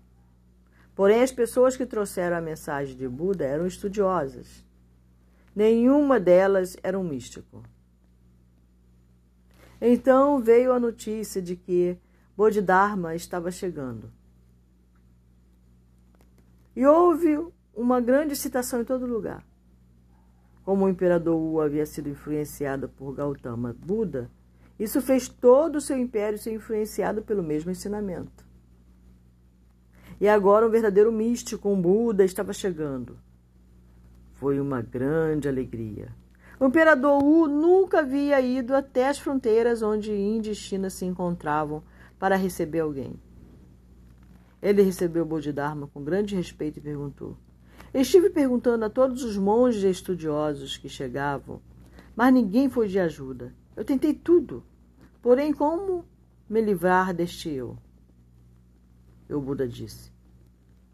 Porém, 0.95 1.23
as 1.23 1.31
pessoas 1.31 1.77
que 1.77 1.87
trouxeram 1.87 2.37
a 2.37 2.41
mensagem 2.41 2.97
de 2.97 3.09
Buda 3.09 3.45
eram 3.45 3.67
estudiosas. 3.67 4.65
Nenhuma 5.55 6.19
delas 6.19 6.77
era 6.83 6.99
um 6.99 7.05
místico. 7.05 7.63
Então 9.81 10.41
veio 10.41 10.73
a 10.73 10.81
notícia 10.81 11.41
de 11.41 11.55
que 11.55 11.97
Bodhidharma 12.37 13.15
estava 13.15 13.51
chegando. 13.51 14.13
E 16.75 16.85
houve 16.85 17.39
uma 17.75 18.01
grande 18.01 18.35
citação 18.35 18.81
em 18.81 18.85
todo 18.85 19.07
lugar. 19.07 19.45
Como 20.69 20.85
o 20.85 20.89
imperador 20.91 21.35
Wu 21.35 21.63
havia 21.63 21.87
sido 21.87 22.11
influenciado 22.11 22.91
por 22.91 23.15
Gautama 23.15 23.75
Buda, 23.75 24.31
isso 24.79 25.01
fez 25.01 25.27
todo 25.27 25.77
o 25.77 25.81
seu 25.81 25.97
império 25.97 26.39
ser 26.39 26.53
influenciado 26.53 27.23
pelo 27.23 27.43
mesmo 27.43 27.71
ensinamento. 27.71 28.45
E 30.21 30.29
agora 30.29 30.67
um 30.67 30.71
verdadeiro 30.71 31.11
místico, 31.11 31.71
um 31.71 31.81
Buda, 31.81 32.23
estava 32.23 32.53
chegando. 32.53 33.19
Foi 34.35 34.61
uma 34.61 34.83
grande 34.83 35.49
alegria. 35.49 36.15
O 36.61 36.67
imperador 36.67 37.25
Wu 37.25 37.49
nunca 37.49 38.01
havia 38.01 38.39
ido 38.39 38.77
até 38.77 39.09
as 39.09 39.19
fronteiras 39.19 39.81
onde 39.81 40.13
Índia 40.13 40.51
e 40.53 40.55
China 40.55 40.91
se 40.91 41.07
encontravam 41.07 41.83
para 42.19 42.37
receber 42.37 42.81
alguém. 42.81 43.15
Ele 44.61 44.83
recebeu 44.83 45.25
Bodhidharma 45.25 45.87
com 45.87 46.05
grande 46.05 46.37
respeito 46.37 46.79
e 46.79 46.83
perguntou: 46.83 47.39
Estive 47.93 48.31
perguntando 48.31 48.85
a 48.85 48.91
todos 48.91 49.23
os 49.25 49.37
monges 49.37 49.83
e 49.83 49.89
estudiosos 49.89 50.77
que 50.77 50.89
chegavam, 50.89 51.61
mas 52.15 52.33
ninguém 52.33 52.69
foi 52.69 52.89
de 52.89 52.99
ajuda. 52.99 53.55
Eu 53.75 53.85
tentei 53.85 54.13
tudo, 54.13 54.63
porém, 55.23 55.53
como 55.53 56.05
me 56.49 56.61
livrar 56.61 57.15
deste 57.15 57.49
eu? 57.49 57.79
O 59.31 59.41
Buda 59.41 59.69
disse: 59.69 60.11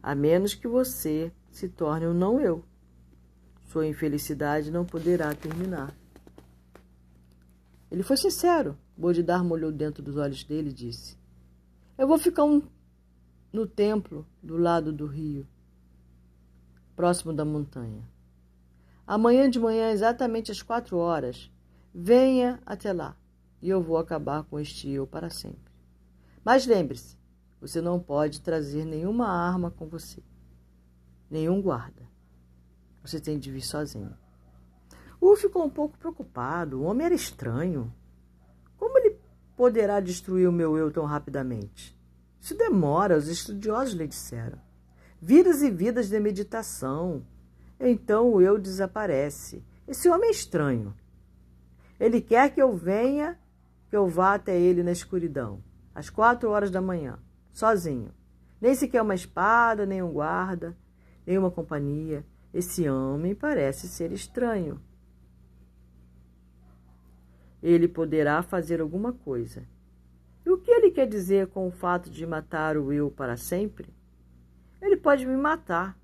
A 0.03 0.15
menos 0.15 0.55
que 0.55 0.69
você 0.69 1.33
se 1.51 1.69
torne 1.69 2.07
um 2.07 2.15
não 2.15 2.41
eu. 2.41 2.65
Sua 3.69 3.87
infelicidade 3.87 4.71
não 4.71 4.85
poderá 4.85 5.35
terminar. 5.35 5.95
Ele 7.91 8.03
foi 8.03 8.17
sincero. 8.17 8.77
Bodhidharma 8.97 9.53
olhou 9.53 9.73
dentro 9.73 10.03
dos 10.03 10.17
olhos 10.17 10.45
dele 10.45 10.71
e 10.71 10.73
disse: 10.73 11.17
Eu 11.97 12.07
vou 12.07 12.19
ficar 12.19 12.45
um, 12.45 12.63
no 13.53 13.67
templo 13.67 14.27
do 14.43 14.57
lado 14.57 14.93
do 14.93 15.07
rio, 15.07 15.47
próximo 16.95 17.33
da 17.33 17.45
montanha. 17.45 18.03
Amanhã 19.07 19.51
de 19.51 19.61
manhã, 19.61 19.91
exatamente 19.91 20.51
às 20.51 20.63
quatro 20.63 20.97
horas, 20.97 21.51
venha 21.95 22.61
até 22.65 22.93
lá 22.93 23.17
e 23.61 23.69
eu 23.69 23.83
vou 23.83 23.99
acabar 23.99 24.45
com 24.45 24.59
este 24.59 24.91
eu 24.91 25.07
para 25.07 25.31
sempre. 25.31 25.73
Mas 26.45 26.67
lembre-se, 26.67 27.17
você 27.61 27.81
não 27.81 27.99
pode 27.99 28.41
trazer 28.41 28.85
nenhuma 28.85 29.29
arma 29.29 29.71
com 29.71 29.87
você, 29.87 30.23
nenhum 31.31 31.61
guarda. 31.63 32.03
Você 33.03 33.21
tem 33.21 33.39
de 33.39 33.51
vir 33.51 33.63
sozinho. 33.63 34.17
U 35.21 35.37
ficou 35.37 35.65
um 35.65 35.71
pouco 35.71 35.99
preocupado. 35.99 36.81
O 36.81 36.85
homem 36.85 37.07
era 37.07 37.15
estranho. 37.15 37.93
Como 38.77 38.99
ele 38.99 39.19
poderá 39.57 40.01
destruir 40.01 40.49
o 40.49 40.53
meu 40.53 40.77
eu 40.77 40.91
tão 40.91 41.05
rapidamente? 41.05 41.99
Isso 42.41 42.57
demora, 42.57 43.17
os 43.17 43.29
estudiosos 43.29 43.95
lhe 43.95 44.07
disseram. 44.07 44.59
Vidas 45.27 45.63
e 45.63 45.71
vidas 45.71 46.11
de 46.11 46.21
meditação. 46.21 47.25
Então 47.81 48.31
o 48.31 48.43
eu 48.43 48.59
desaparece. 48.59 49.65
Esse 49.89 50.07
homem 50.07 50.29
é 50.29 50.31
estranho. 50.31 50.95
Ele 51.99 52.21
quer 52.21 52.53
que 52.53 52.61
eu 52.61 52.77
venha, 52.77 53.39
que 53.89 53.97
eu 53.97 54.07
vá 54.07 54.35
até 54.35 54.61
ele 54.61 54.83
na 54.83 54.93
escuridão, 54.93 55.65
às 55.95 56.11
quatro 56.11 56.51
horas 56.51 56.71
da 56.71 56.83
manhã, 56.83 57.19
sozinho. 57.55 58.11
Nem 58.61 58.75
sequer 58.75 59.01
uma 59.01 59.15
espada, 59.15 59.87
nem 59.87 60.03
um 60.03 60.13
guarda, 60.13 60.77
nem 61.27 61.39
uma 61.39 61.51
companhia. 61.51 62.23
Esse 62.53 62.87
homem 62.87 63.35
parece 63.35 63.89
ser 63.89 64.13
estranho. 64.13 64.79
Ele 67.63 67.89
poderá 67.89 68.43
fazer 68.43 68.79
alguma 68.79 69.15
coisa. 69.15 69.67
E 70.45 70.51
o 70.51 70.59
que 70.59 70.71
ele 70.71 70.91
quer 70.91 71.07
dizer 71.07 71.47
com 71.47 71.67
o 71.67 71.71
fato 71.71 72.11
de 72.11 72.27
matar 72.27 72.77
o 72.77 72.93
eu 72.93 73.11
para 73.11 73.39
sempre? 73.39 73.89
Ele 74.85 74.99
pode 74.99 75.25
me 75.25 75.35
matar, 75.35 75.99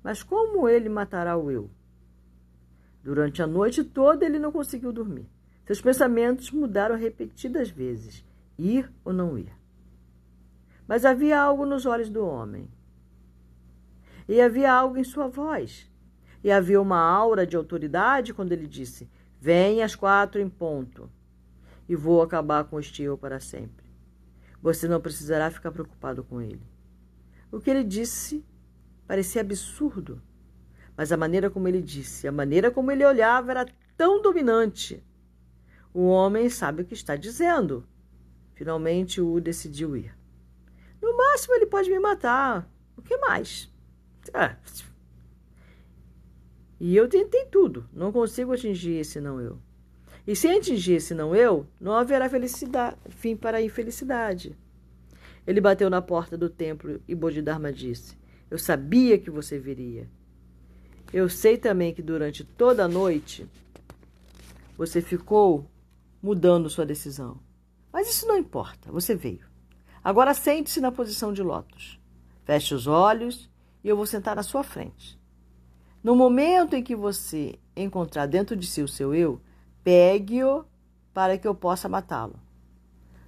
mas 0.00 0.22
como 0.22 0.68
ele 0.68 0.88
matará 0.88 1.36
o 1.36 1.50
eu? 1.50 1.68
Durante 3.02 3.42
a 3.42 3.48
noite 3.48 3.82
toda 3.82 4.24
ele 4.24 4.38
não 4.38 4.52
conseguiu 4.52 4.92
dormir. 4.92 5.28
Seus 5.66 5.80
pensamentos 5.80 6.52
mudaram 6.52 6.96
repetidas 6.96 7.68
vezes: 7.68 8.24
ir 8.56 8.88
ou 9.04 9.12
não 9.12 9.36
ir. 9.36 9.52
Mas 10.86 11.04
havia 11.04 11.40
algo 11.40 11.66
nos 11.66 11.84
olhos 11.84 12.08
do 12.08 12.24
homem. 12.24 12.70
E 14.28 14.40
havia 14.40 14.72
algo 14.72 14.96
em 14.96 15.04
sua 15.04 15.26
voz. 15.26 15.90
E 16.44 16.50
havia 16.52 16.80
uma 16.80 17.00
aura 17.00 17.44
de 17.44 17.56
autoridade 17.56 18.32
quando 18.32 18.52
ele 18.52 18.68
disse: 18.68 19.10
Vem 19.40 19.82
às 19.82 19.96
quatro 19.96 20.40
em 20.40 20.48
ponto, 20.48 21.10
e 21.88 21.96
vou 21.96 22.22
acabar 22.22 22.62
com 22.64 22.78
este 22.78 23.02
eu 23.02 23.18
para 23.18 23.40
sempre. 23.40 23.84
Você 24.62 24.86
não 24.86 25.00
precisará 25.00 25.50
ficar 25.50 25.72
preocupado 25.72 26.22
com 26.22 26.40
ele. 26.40 26.71
O 27.52 27.60
que 27.60 27.70
ele 27.70 27.84
disse 27.84 28.44
parecia 29.06 29.42
absurdo, 29.42 30.20
mas 30.96 31.12
a 31.12 31.16
maneira 31.16 31.50
como 31.50 31.68
ele 31.68 31.80
disse, 31.80 32.26
a 32.26 32.32
maneira 32.32 32.70
como 32.70 32.90
ele 32.90 33.04
olhava 33.04 33.52
era 33.52 33.66
tão 33.96 34.20
dominante. 34.20 35.04
O 35.94 36.06
homem 36.06 36.48
sabe 36.48 36.82
o 36.82 36.84
que 36.84 36.94
está 36.94 37.14
dizendo. 37.14 37.86
Finalmente, 38.54 39.20
o 39.20 39.38
decidiu 39.38 39.96
ir. 39.96 40.16
No 41.00 41.16
máximo, 41.16 41.54
ele 41.54 41.66
pode 41.66 41.90
me 41.90 41.98
matar. 42.00 42.66
O 42.96 43.02
que 43.02 43.16
mais? 43.18 43.70
Ah, 44.32 44.56
e 46.84 46.96
eu 46.96 47.08
tentei 47.08 47.44
tudo, 47.44 47.88
não 47.92 48.10
consigo 48.10 48.52
atingir 48.52 48.94
esse 48.94 49.20
não 49.20 49.40
eu. 49.40 49.56
E 50.26 50.34
sem 50.34 50.58
atingir 50.58 50.94
esse 50.94 51.14
não 51.14 51.32
eu, 51.32 51.64
não 51.80 51.92
haverá 51.92 52.28
felicidade, 52.28 52.96
fim 53.08 53.36
para 53.36 53.58
a 53.58 53.62
infelicidade. 53.62 54.58
Ele 55.46 55.60
bateu 55.60 55.90
na 55.90 56.00
porta 56.00 56.36
do 56.36 56.48
templo 56.48 57.00
e 57.06 57.14
Bodhidharma 57.14 57.72
disse: 57.72 58.16
Eu 58.50 58.58
sabia 58.58 59.18
que 59.18 59.30
você 59.30 59.58
viria. 59.58 60.08
Eu 61.12 61.28
sei 61.28 61.58
também 61.58 61.92
que 61.92 62.02
durante 62.02 62.44
toda 62.44 62.84
a 62.84 62.88
noite 62.88 63.46
você 64.76 65.02
ficou 65.02 65.68
mudando 66.22 66.70
sua 66.70 66.86
decisão. 66.86 67.38
Mas 67.92 68.08
isso 68.08 68.26
não 68.26 68.38
importa, 68.38 68.90
você 68.90 69.14
veio. 69.14 69.46
Agora 70.02 70.32
sente-se 70.32 70.80
na 70.80 70.90
posição 70.90 71.32
de 71.32 71.42
lótus. 71.42 72.00
Feche 72.44 72.74
os 72.74 72.86
olhos 72.86 73.50
e 73.84 73.88
eu 73.88 73.96
vou 73.96 74.06
sentar 74.06 74.34
na 74.34 74.42
sua 74.42 74.62
frente. 74.62 75.20
No 76.02 76.16
momento 76.16 76.74
em 76.74 76.82
que 76.82 76.96
você 76.96 77.58
encontrar 77.76 78.26
dentro 78.26 78.56
de 78.56 78.66
si 78.66 78.82
o 78.82 78.88
seu 78.88 79.14
eu, 79.14 79.40
pegue-o 79.84 80.64
para 81.12 81.36
que 81.38 81.46
eu 81.46 81.54
possa 81.54 81.88
matá-lo. 81.88 82.40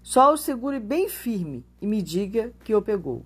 Só 0.05 0.35
o 0.35 0.37
segure 0.37 0.79
bem 0.79 1.09
firme 1.09 1.65
e 1.81 1.87
me 1.87 2.03
diga 2.03 2.53
que 2.63 2.75
o 2.75 2.83
pegou. 2.83 3.25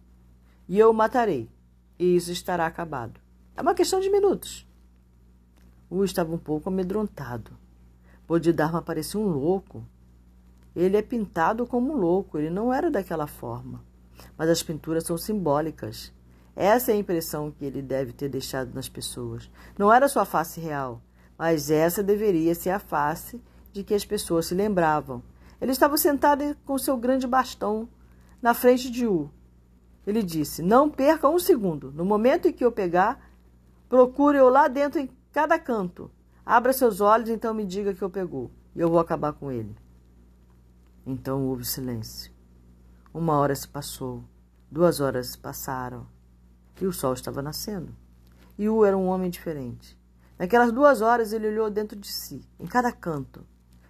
E 0.69 0.79
eu 0.79 0.93
o 0.93 0.95
matarei, 0.95 1.51
e 1.99 2.15
isso 2.15 2.31
estará 2.31 2.67
acabado. 2.67 3.21
É 3.57 3.61
uma 3.61 3.75
questão 3.75 3.99
de 3.99 4.09
minutos. 4.09 4.65
U 5.91 6.05
estava 6.05 6.33
um 6.33 6.39
pouco 6.39 6.69
amedrontado. 6.69 7.51
Bodhidharma 8.29 8.81
parecia 8.81 9.19
um 9.19 9.27
louco. 9.27 9.85
Ele 10.77 10.97
é 10.97 11.03
pintado 11.03 11.67
como 11.67 11.93
um 11.93 11.97
louco, 11.97 12.39
ele 12.39 12.49
não 12.49 12.73
era 12.73 12.93
daquela 12.93 13.27
forma. 13.27 13.83
Mas 14.37 14.49
as 14.49 14.63
pinturas 14.63 15.03
são 15.03 15.19
simbólicas. 15.19 16.13
Essa 16.55 16.93
é 16.93 16.95
a 16.95 16.99
impressão 16.99 17.51
que 17.51 17.65
ele 17.65 17.83
deve 17.83 18.13
ter 18.13 18.29
deixado 18.29 18.73
nas 18.73 18.89
pessoas. 18.89 19.51
Não 19.77 19.93
era 19.93 20.09
sua 20.09 20.25
face 20.25 20.61
real, 20.61 21.03
mas 21.37 21.73
essa 21.73 22.05
deveria 22.05 22.55
ser 22.55 22.71
a 22.71 22.79
face 22.79 23.43
de 23.73 23.83
que 23.83 23.95
as 23.95 24.05
pessoas 24.05 24.47
se 24.47 24.55
lembravam. 24.55 25.25
Ele 25.61 25.73
estava 25.73 25.97
sentado 25.97 26.57
com 26.65 26.79
seu 26.79 26.97
grande 26.97 27.27
bastão 27.27 27.89
na 28.41 28.55
frente 28.55 28.91
de 28.91 29.07
U. 29.07 29.31
Ele 30.07 30.23
disse: 30.23 30.63
Não 30.63 30.89
perca 30.89 31.29
um 31.29 31.39
segundo. 31.39 31.93
No 31.93 32.05
momento 32.05 32.49
em 32.49 32.53
que 32.53 32.65
eu 32.65 32.73
pegar, 32.73 33.21
procure-o 33.89 34.49
lá 34.49 34.69
dentro 34.69 35.01
em 35.01 35.11
cada 35.33 35.59
canto. 35.59 36.11
Abra 36.45 36.73
seus 36.73 37.01
olhos, 37.01 37.29
então 37.29 37.53
me 37.53 37.65
diga 37.65 37.93
que 37.93 38.03
eu 38.03 38.09
pegou, 38.09 38.51
e 38.75 38.81
eu 38.81 38.89
vou 38.89 38.99
acabar 38.99 39.33
com 39.35 39.53
ele. 39.53 39.77
Então 41.05 41.47
houve 41.47 41.65
silêncio. 41.65 42.33
Uma 43.13 43.39
hora 43.39 43.55
se 43.55 43.67
passou, 43.67 44.25
duas 44.71 45.01
horas 45.01 45.29
se 45.29 45.39
passaram 45.39 46.07
e 46.81 46.87
o 46.87 46.93
sol 46.93 47.13
estava 47.13 47.43
nascendo. 47.43 47.95
E 48.57 48.69
U 48.69 48.85
era 48.85 48.97
um 48.97 49.07
homem 49.07 49.31
diferente. 49.31 49.99
Naquelas 50.39 50.73
duas 50.73 51.01
horas 51.01 51.33
ele 51.33 51.49
olhou 51.49 51.71
dentro 51.71 51.99
de 51.99 52.09
si, 52.09 52.49
em 52.59 52.67
cada 52.67 52.93
canto. 52.93 53.45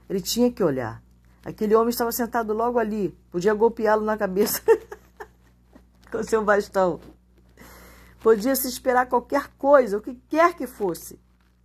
Ele 0.09 0.21
tinha 0.21 0.51
que 0.51 0.63
olhar. 0.63 1.03
Aquele 1.45 1.75
homem 1.75 1.91
estava 1.91 2.13
sentado 2.13 2.53
logo 2.53 2.79
ali, 2.79 3.17
podia 3.31 3.55
golpeá-lo 3.55 4.05
na 4.05 4.17
cabeça 4.17 4.61
com 6.11 6.23
seu 6.23 6.45
bastão. 6.45 7.01
Podia 8.21 8.57
se 8.57 8.69
esperar 8.69 9.07
qualquer 9.07 9.49
coisa, 9.57 9.99
o 9.99 10.01
que 10.01 10.15
quer 10.29 10.55
que 10.55 10.67
fosse. 10.67 11.19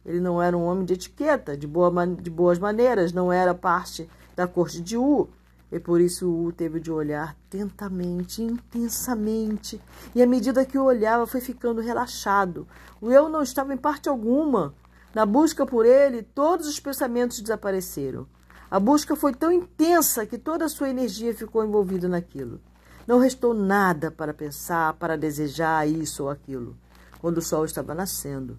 Ele 0.06 0.20
não 0.20 0.42
era 0.42 0.56
um 0.56 0.64
homem 0.64 0.86
de 0.86 0.94
etiqueta, 0.94 1.58
de, 1.58 1.66
boa, 1.66 2.06
de 2.06 2.30
boas 2.30 2.60
maneiras, 2.60 3.12
não 3.12 3.32
era 3.32 3.54
parte 3.54 4.10
da 4.36 4.48
corte 4.48 4.82
de 4.82 4.98
U. 4.98 5.30
E 5.72 5.80
por 5.80 6.00
isso 6.00 6.30
U 6.30 6.52
teve 6.52 6.80
de 6.80 6.92
olhar 6.92 7.36
atentamente, 7.48 8.44
intensamente. 8.44 9.82
E 10.14 10.22
à 10.22 10.28
medida 10.28 10.66
que 10.66 10.78
o 10.78 10.84
olhava, 10.84 11.26
foi 11.26 11.41
ficando 11.41 11.82
relaxado. 11.82 12.68
O 13.02 13.12
eu 13.12 13.28
não 13.28 13.41
estava 13.41 13.74
em 13.74 13.78
parte 13.78 14.08
alguma. 14.08 14.76
Na 15.16 15.26
busca 15.26 15.66
por 15.66 15.86
ele, 15.86 16.22
todos 16.22 16.68
os 16.68 16.80
pensamentos 16.80 17.39
desapareceram. 17.39 18.28
A 18.74 18.80
busca 18.80 19.15
foi 19.15 19.36
tão 19.36 19.51
intensa 19.51 20.26
que 20.26 20.36
toda 20.36 20.65
a 20.65 20.67
sua 20.67 20.89
energia 20.89 21.32
ficou 21.32 21.63
envolvida 21.63 22.09
naquilo. 22.09 22.59
Não 23.05 23.19
restou 23.19 23.53
nada 23.53 24.09
para 24.09 24.34
pensar, 24.34 24.95
para 24.95 25.15
desejar 25.15 25.88
isso 25.88 26.24
ou 26.24 26.30
aquilo. 26.32 26.76
Quando 27.21 27.38
o 27.38 27.41
sol 27.43 27.65
estava 27.65 27.93
nascendo, 27.93 28.57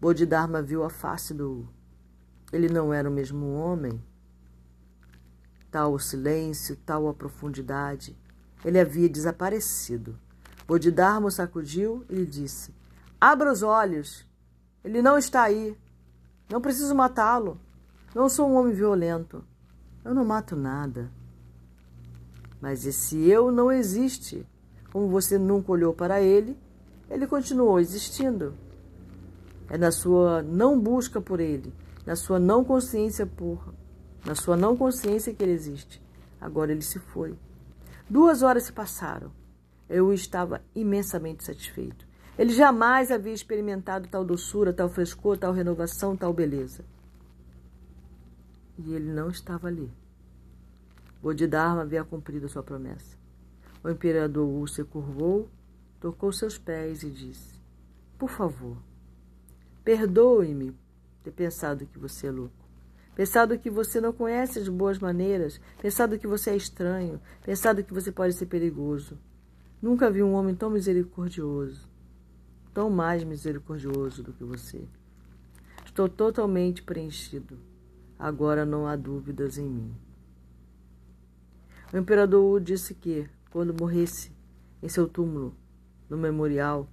Bodhidharma 0.00 0.62
viu 0.62 0.84
a 0.84 0.88
face 0.88 1.34
do. 1.34 1.66
Ele 2.52 2.68
não 2.68 2.94
era 2.94 3.10
o 3.10 3.12
mesmo 3.12 3.54
homem 3.54 4.00
tal 5.68 5.94
o 5.94 5.98
silêncio, 5.98 6.76
tal 6.86 7.08
a 7.08 7.12
profundidade. 7.12 8.16
Ele 8.64 8.78
havia 8.78 9.08
desaparecido. 9.08 10.16
Bodhidharma 10.64 11.28
sacudiu 11.28 12.06
e 12.08 12.14
lhe 12.14 12.24
disse: 12.24 12.72
Abra 13.20 13.52
os 13.52 13.64
olhos. 13.64 14.24
Ele 14.84 15.02
não 15.02 15.18
está 15.18 15.42
aí. 15.42 15.76
Não 16.48 16.60
preciso 16.60 16.94
matá-lo. 16.94 17.60
Não 18.14 18.28
sou 18.28 18.48
um 18.48 18.54
homem 18.54 18.72
violento. 18.72 19.44
Eu 20.06 20.14
não 20.14 20.24
mato 20.24 20.54
nada. 20.54 21.10
Mas 22.60 22.86
esse 22.86 23.28
eu 23.28 23.50
não 23.50 23.72
existe. 23.72 24.46
Como 24.92 25.08
você 25.08 25.36
nunca 25.36 25.72
olhou 25.72 25.92
para 25.92 26.22
ele, 26.22 26.56
ele 27.10 27.26
continuou 27.26 27.80
existindo. 27.80 28.54
É 29.68 29.76
na 29.76 29.90
sua 29.90 30.42
não 30.42 30.78
busca 30.78 31.20
por 31.20 31.40
ele, 31.40 31.74
na 32.06 32.14
sua 32.14 32.38
não 32.38 32.64
consciência 32.64 33.26
por, 33.26 33.74
na 34.24 34.36
sua 34.36 34.56
não 34.56 34.76
consciência 34.76 35.34
que 35.34 35.42
ele 35.42 35.50
existe. 35.50 36.00
Agora 36.40 36.70
ele 36.70 36.82
se 36.82 37.00
foi. 37.00 37.36
Duas 38.08 38.42
horas 38.42 38.62
se 38.62 38.72
passaram. 38.72 39.32
Eu 39.88 40.12
estava 40.12 40.62
imensamente 40.72 41.42
satisfeito. 41.42 42.06
Ele 42.38 42.52
jamais 42.52 43.10
havia 43.10 43.32
experimentado 43.32 44.06
tal 44.06 44.24
doçura, 44.24 44.72
tal 44.72 44.88
frescor, 44.88 45.36
tal 45.36 45.52
renovação, 45.52 46.16
tal 46.16 46.32
beleza. 46.32 46.84
E 48.78 48.94
ele 48.94 49.12
não 49.12 49.30
estava 49.30 49.68
ali. 49.68 49.90
Bodhidharma 51.22 51.82
havia 51.82 52.04
cumprido 52.04 52.48
sua 52.48 52.62
promessa. 52.62 53.16
O 53.82 53.90
imperador 53.90 54.46
Wu 54.46 54.66
se 54.66 54.84
curvou, 54.84 55.48
tocou 56.00 56.32
seus 56.32 56.58
pés 56.58 57.02
e 57.02 57.10
disse: 57.10 57.60
Por 58.18 58.28
favor, 58.28 58.76
perdoe-me 59.84 60.76
ter 61.22 61.30
pensado 61.30 61.86
que 61.86 61.98
você 61.98 62.26
é 62.26 62.30
louco. 62.30 62.66
Pensado 63.14 63.58
que 63.58 63.70
você 63.70 63.98
não 64.00 64.12
conhece 64.12 64.58
as 64.58 64.68
boas 64.68 64.98
maneiras, 64.98 65.58
pensado 65.80 66.18
que 66.18 66.26
você 66.26 66.50
é 66.50 66.56
estranho, 66.56 67.18
pensado 67.42 67.82
que 67.82 67.94
você 67.94 68.12
pode 68.12 68.34
ser 68.34 68.44
perigoso. 68.44 69.18
Nunca 69.80 70.10
vi 70.10 70.22
um 70.22 70.34
homem 70.34 70.54
tão 70.54 70.68
misericordioso, 70.68 71.88
tão 72.74 72.90
mais 72.90 73.24
misericordioso 73.24 74.22
do 74.22 74.34
que 74.34 74.44
você. 74.44 74.86
Estou 75.84 76.08
totalmente 76.08 76.82
preenchido. 76.82 77.58
Agora 78.18 78.64
não 78.64 78.86
há 78.86 78.96
dúvidas 78.96 79.58
em 79.58 79.68
mim. 79.68 79.94
O 81.92 81.96
imperador 81.98 82.42
Wu 82.42 82.60
disse 82.60 82.94
que, 82.94 83.28
quando 83.50 83.78
morresse 83.78 84.32
em 84.82 84.88
seu 84.88 85.06
túmulo, 85.06 85.54
no 86.08 86.16
memorial, 86.16 86.88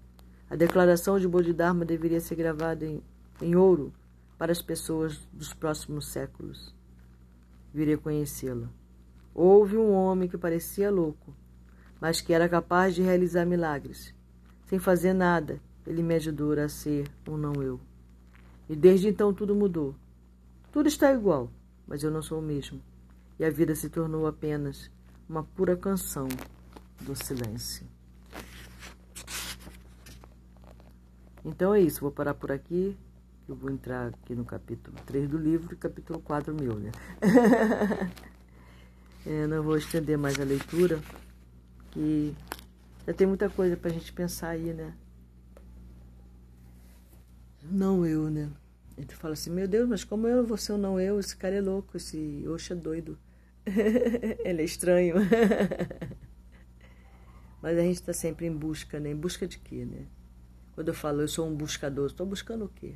a 0.49 0.55
declaração 0.55 1.19
de 1.19 1.27
Bodhidharma 1.27 1.85
deveria 1.85 2.19
ser 2.19 2.35
gravada 2.35 2.85
em, 2.85 3.01
em 3.41 3.55
ouro 3.55 3.93
para 4.37 4.51
as 4.51 4.61
pessoas 4.61 5.17
dos 5.31 5.53
próximos 5.53 6.07
séculos. 6.07 6.75
Virei 7.73 7.97
conhecê-la. 7.97 8.69
Houve 9.33 9.77
um 9.77 9.93
homem 9.93 10.29
que 10.29 10.37
parecia 10.37 10.91
louco, 10.91 11.33
mas 11.99 12.21
que 12.21 12.33
era 12.33 12.47
capaz 12.47 12.93
de 12.93 13.01
realizar 13.01 13.45
milagres. 13.45 14.13
Sem 14.67 14.77
fazer 14.77 15.13
nada, 15.13 15.59
ele 15.87 16.03
me 16.03 16.15
ajudou 16.15 16.53
a 16.53 16.69
ser 16.69 17.09
um 17.27 17.37
não 17.37 17.53
eu. 17.63 17.79
E 18.69 18.75
desde 18.75 19.07
então 19.07 19.33
tudo 19.33 19.55
mudou. 19.55 19.95
Tudo 20.73 20.87
está 20.87 21.13
igual, 21.13 21.51
mas 21.85 22.01
eu 22.01 22.09
não 22.09 22.23
sou 22.23 22.39
o 22.39 22.41
mesmo 22.41 22.81
e 23.37 23.45
a 23.45 23.49
vida 23.51 23.75
se 23.75 23.91
tornou 23.91 24.25
apenas 24.25 24.89
uma 25.29 25.43
pura 25.43 25.77
canção 25.77 26.27
do 26.99 27.15
silêncio. 27.15 27.85
Então 31.45 31.75
é 31.75 31.79
isso, 31.79 32.01
vou 32.01 32.11
parar 32.11 32.33
por 32.33 32.51
aqui. 32.51 32.97
Eu 33.47 33.53
vou 33.55 33.69
entrar 33.69 34.07
aqui 34.07 34.33
no 34.33 34.43
capítulo 34.43 34.97
3 35.05 35.29
do 35.29 35.37
livro 35.37 35.75
e 35.75 35.77
capítulo 35.77 36.19
4 36.19 36.55
meu, 36.55 36.79
né? 36.79 36.91
é, 39.27 39.45
não 39.45 39.61
vou 39.61 39.77
estender 39.77 40.17
mais 40.17 40.39
a 40.39 40.43
leitura, 40.43 40.99
que 41.91 42.33
já 43.05 43.13
tem 43.13 43.27
muita 43.27 43.47
coisa 43.47 43.77
pra 43.77 43.91
gente 43.91 44.11
pensar 44.11 44.49
aí, 44.49 44.73
né? 44.73 44.91
Não 47.61 48.03
eu, 48.03 48.31
né? 48.31 48.49
A 48.97 49.01
gente 49.01 49.15
fala 49.15 49.33
assim, 49.33 49.49
meu 49.49 49.67
Deus, 49.67 49.89
mas 49.89 50.03
como 50.03 50.27
eu 50.27 50.45
vou 50.45 50.57
ser 50.57 50.73
um 50.73 50.77
não 50.77 50.99
eu? 50.99 51.19
Esse 51.19 51.35
cara 51.35 51.55
é 51.55 51.61
louco, 51.61 51.97
esse 51.97 52.45
Oxa 52.47 52.73
é 52.73 52.77
doido. 52.77 53.17
Ele 54.45 54.61
é 54.61 54.65
estranho. 54.65 55.15
mas 57.61 57.77
a 57.77 57.81
gente 57.81 57.95
está 57.95 58.13
sempre 58.13 58.45
em 58.45 58.55
busca, 58.55 58.99
né? 58.99 59.11
Em 59.11 59.15
busca 59.15 59.47
de 59.47 59.57
quê, 59.57 59.85
né? 59.85 60.05
Quando 60.75 60.89
eu 60.89 60.93
falo 60.93 61.21
eu 61.21 61.27
sou 61.27 61.47
um 61.47 61.55
buscador, 61.55 62.07
estou 62.07 62.25
buscando 62.25 62.65
o 62.65 62.69
quê? 62.69 62.95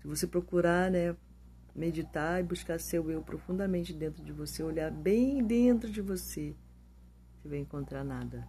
Se 0.00 0.06
você 0.06 0.26
procurar, 0.26 0.90
né, 0.90 1.16
meditar 1.74 2.40
e 2.40 2.42
buscar 2.42 2.78
seu 2.78 3.10
eu 3.10 3.22
profundamente 3.22 3.92
dentro 3.92 4.22
de 4.22 4.32
você, 4.32 4.62
olhar 4.62 4.90
bem 4.90 5.42
dentro 5.42 5.90
de 5.90 6.00
você, 6.00 6.54
você 7.42 7.48
vai 7.48 7.58
encontrar 7.58 8.04
nada. 8.04 8.46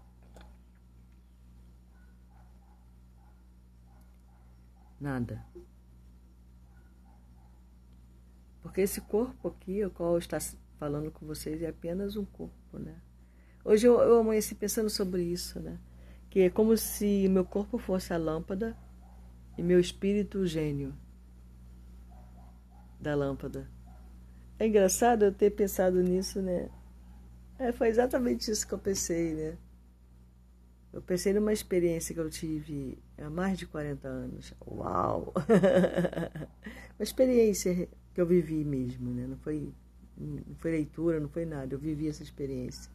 Nada. 5.05 5.45
Porque 8.63 8.81
esse 8.81 8.99
corpo 9.01 9.49
aqui, 9.49 9.85
o 9.85 9.91
qual 9.91 10.17
está 10.17 10.39
falando 10.79 11.11
com 11.11 11.27
vocês, 11.27 11.61
é 11.61 11.67
apenas 11.67 12.15
um 12.15 12.25
corpo, 12.25 12.79
né? 12.79 12.99
Hoje 13.63 13.85
eu, 13.85 13.99
eu 13.99 14.17
amanheci 14.17 14.55
pensando 14.55 14.89
sobre 14.89 15.21
isso, 15.21 15.59
né? 15.59 15.79
Que 16.27 16.39
é 16.39 16.49
como 16.49 16.75
se 16.75 17.29
meu 17.29 17.45
corpo 17.45 17.77
fosse 17.77 18.13
a 18.13 18.17
lâmpada 18.17 18.75
e 19.55 19.61
meu 19.61 19.79
espírito 19.79 20.39
o 20.39 20.47
gênio 20.47 20.91
da 22.99 23.13
lâmpada. 23.13 23.69
É 24.57 24.65
engraçado 24.65 25.25
eu 25.25 25.31
ter 25.31 25.51
pensado 25.51 26.01
nisso, 26.01 26.41
né? 26.41 26.67
É, 27.59 27.71
foi 27.71 27.89
exatamente 27.89 28.49
isso 28.49 28.67
que 28.67 28.73
eu 28.73 28.79
pensei, 28.79 29.35
né? 29.35 29.57
Eu 30.95 31.01
pensei 31.01 31.33
numa 31.33 31.51
experiência 31.51 32.15
que 32.15 32.21
eu 32.21 32.29
tive 32.29 32.97
há 33.17 33.29
mais 33.29 33.59
de 33.59 33.65
40 33.65 34.07
anos. 34.07 34.53
Uau! 34.65 35.33
uma 36.97 37.03
experiência 37.03 37.89
que 38.13 38.21
eu 38.21 38.25
vivi 38.25 38.63
mesmo, 38.63 39.11
né? 39.11 39.27
Não 39.27 39.35
foi, 39.35 39.73
não 40.17 40.55
foi 40.55 40.71
leitura, 40.71 41.19
não 41.19 41.27
foi 41.27 41.45
nada. 41.45 41.75
Eu 41.75 41.79
vivi 41.79 42.07
essa 42.07 42.23
experiência. 42.23 42.89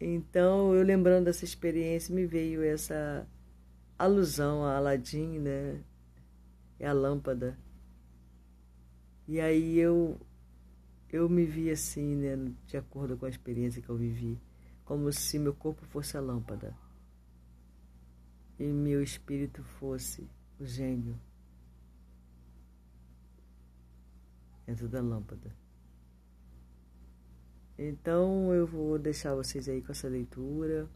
Então, 0.00 0.72
eu 0.72 0.84
lembrando 0.84 1.24
dessa 1.24 1.44
experiência, 1.44 2.14
me 2.14 2.24
veio 2.26 2.62
essa 2.62 3.26
alusão 3.98 4.62
a 4.62 4.76
Aladim, 4.76 5.40
né? 5.40 5.80
É 6.78 6.86
a 6.86 6.92
lâmpada. 6.92 7.58
E 9.26 9.40
aí 9.40 9.76
eu 9.80 10.16
eu 11.12 11.28
me 11.28 11.44
vi 11.44 11.70
assim, 11.70 12.14
né, 12.14 12.52
de 12.68 12.76
acordo 12.76 13.16
com 13.16 13.26
a 13.26 13.28
experiência 13.28 13.82
que 13.82 13.88
eu 13.88 13.96
vivi 13.96 14.38
como 14.88 15.12
se 15.12 15.38
meu 15.38 15.54
corpo 15.54 15.84
fosse 15.84 16.16
a 16.16 16.20
lâmpada 16.20 16.74
e 18.58 18.64
meu 18.64 19.02
espírito 19.02 19.62
fosse 19.62 20.26
o 20.58 20.64
gênio 20.64 21.14
dentro 24.64 24.88
da 24.88 25.02
lâmpada. 25.02 25.54
Então 27.78 28.54
eu 28.54 28.66
vou 28.66 28.98
deixar 28.98 29.34
vocês 29.34 29.68
aí 29.68 29.82
com 29.82 29.92
essa 29.92 30.08
leitura. 30.08 30.88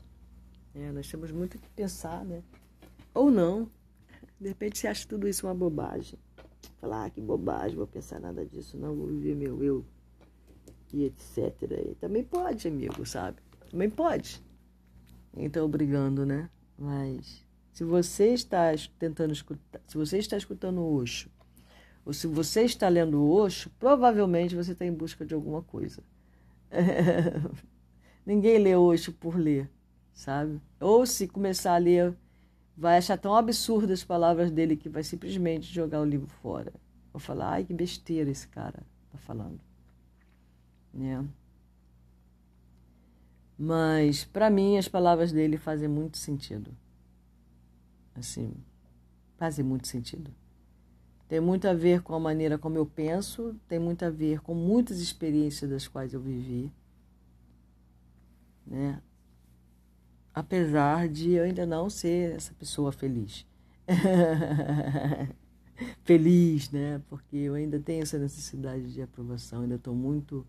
É, 0.74 0.90
nós 0.90 1.07
temos 1.11 1.30
muito 1.30 1.59
que 1.59 1.68
pensar, 1.68 2.24
né? 2.24 2.43
Ou 3.12 3.30
não. 3.30 3.70
De 4.40 4.49
repente 4.49 4.78
você 4.78 4.88
acha 4.88 5.07
tudo 5.07 5.28
isso 5.28 5.47
uma 5.47 5.55
bobagem. 5.55 6.18
Falar, 6.80 7.05
ah, 7.05 7.11
que 7.11 7.20
bobagem, 7.20 7.76
vou 7.76 7.86
pensar 7.86 8.18
nada 8.18 8.47
disso, 8.47 8.78
não, 8.78 8.97
vou 8.97 9.09
viver 9.09 9.36
meu 9.36 9.62
eu 9.62 9.84
e 10.95 11.05
etc. 11.05 11.36
E 11.90 11.95
também 11.97 12.24
pode, 12.24 12.66
amigo, 12.66 13.05
sabe? 13.05 13.51
Também 13.73 13.89
pode. 13.89 14.41
Então, 15.35 15.66
brigando, 15.66 16.27
né? 16.27 16.51
Mas 16.79 17.43
se 17.73 17.83
você 17.85 18.35
está 18.35 18.66
tentando 18.99 19.33
escutar, 19.33 19.81
se 19.89 19.97
você 19.97 20.18
está 20.18 20.37
escutando 20.37 20.83
o 20.83 20.95
Osho, 20.95 21.31
ou 22.05 22.12
se 22.12 22.27
você 22.27 22.62
está 22.62 22.87
lendo 22.89 23.18
o 23.18 23.33
Osho, 23.33 23.70
provavelmente 23.79 24.55
você 24.55 24.73
está 24.73 24.85
em 24.85 24.93
busca 24.93 25.25
de 25.25 25.33
alguma 25.33 25.62
coisa. 25.62 26.03
Ninguém 28.27 28.59
lê 28.59 28.77
Osho 28.77 29.11
por 29.11 29.39
ler, 29.39 29.70
sabe? 30.12 30.61
Ou 30.79 31.07
se 31.07 31.27
começar 31.27 31.75
a 31.75 31.79
ler, 31.79 32.14
vai 32.77 32.99
achar 32.99 33.16
tão 33.16 33.35
absurdas 33.35 34.01
as 34.01 34.05
palavras 34.05 34.51
dele 34.51 34.77
que 34.77 34.91
vai 34.91 35.03
simplesmente 35.03 35.73
jogar 35.73 36.03
o 36.03 36.05
livro 36.05 36.29
fora. 36.43 36.75
Vou 37.11 37.20
falar, 37.20 37.53
ai 37.53 37.64
que 37.64 37.73
besteira 37.73 38.31
esse 38.31 38.49
cara 38.49 38.83
tá 39.11 39.18
falando. 39.18 39.61
Né? 40.93 41.25
Mas, 43.59 44.24
para 44.24 44.50
mim, 44.50 44.76
as 44.78 44.88
palavras 44.88 45.32
dele 45.32 45.57
fazem 45.57 45.88
muito 45.88 46.18
sentido. 46.18 46.74
Assim, 48.14 48.53
fazem 49.36 49.64
muito 49.64 49.88
sentido. 49.88 50.30
Tem 51.28 51.40
muito 51.40 51.66
a 51.66 51.72
ver 51.72 52.03
com 52.03 52.14
a 52.14 52.20
maneira 52.20 52.59
como 52.59 52.76
eu 52.76 52.84
penso, 52.84 53.57
tem 53.66 53.78
muito 53.78 54.05
a 54.05 54.11
ver 54.11 54.40
com 54.40 54.55
muitas 54.55 55.00
experiências 55.00 55.70
das 55.70 55.88
quais 55.88 56.12
eu 56.12 56.20
vivi. 56.20 56.70
Né? 58.66 59.00
Apesar 60.34 61.09
de 61.09 61.32
eu 61.32 61.44
ainda 61.44 61.64
não 61.64 61.88
ser 61.88 62.36
essa 62.36 62.53
pessoa 62.55 62.92
feliz. 62.92 63.46
feliz, 66.05 66.70
né? 66.70 67.00
Porque 67.09 67.36
eu 67.36 67.55
ainda 67.55 67.78
tenho 67.80 68.03
essa 68.03 68.18
necessidade 68.18 68.92
de 68.92 69.03
aprovação, 69.03 69.62
ainda 69.62 69.76
estou 69.76 69.94
muito 69.94 70.46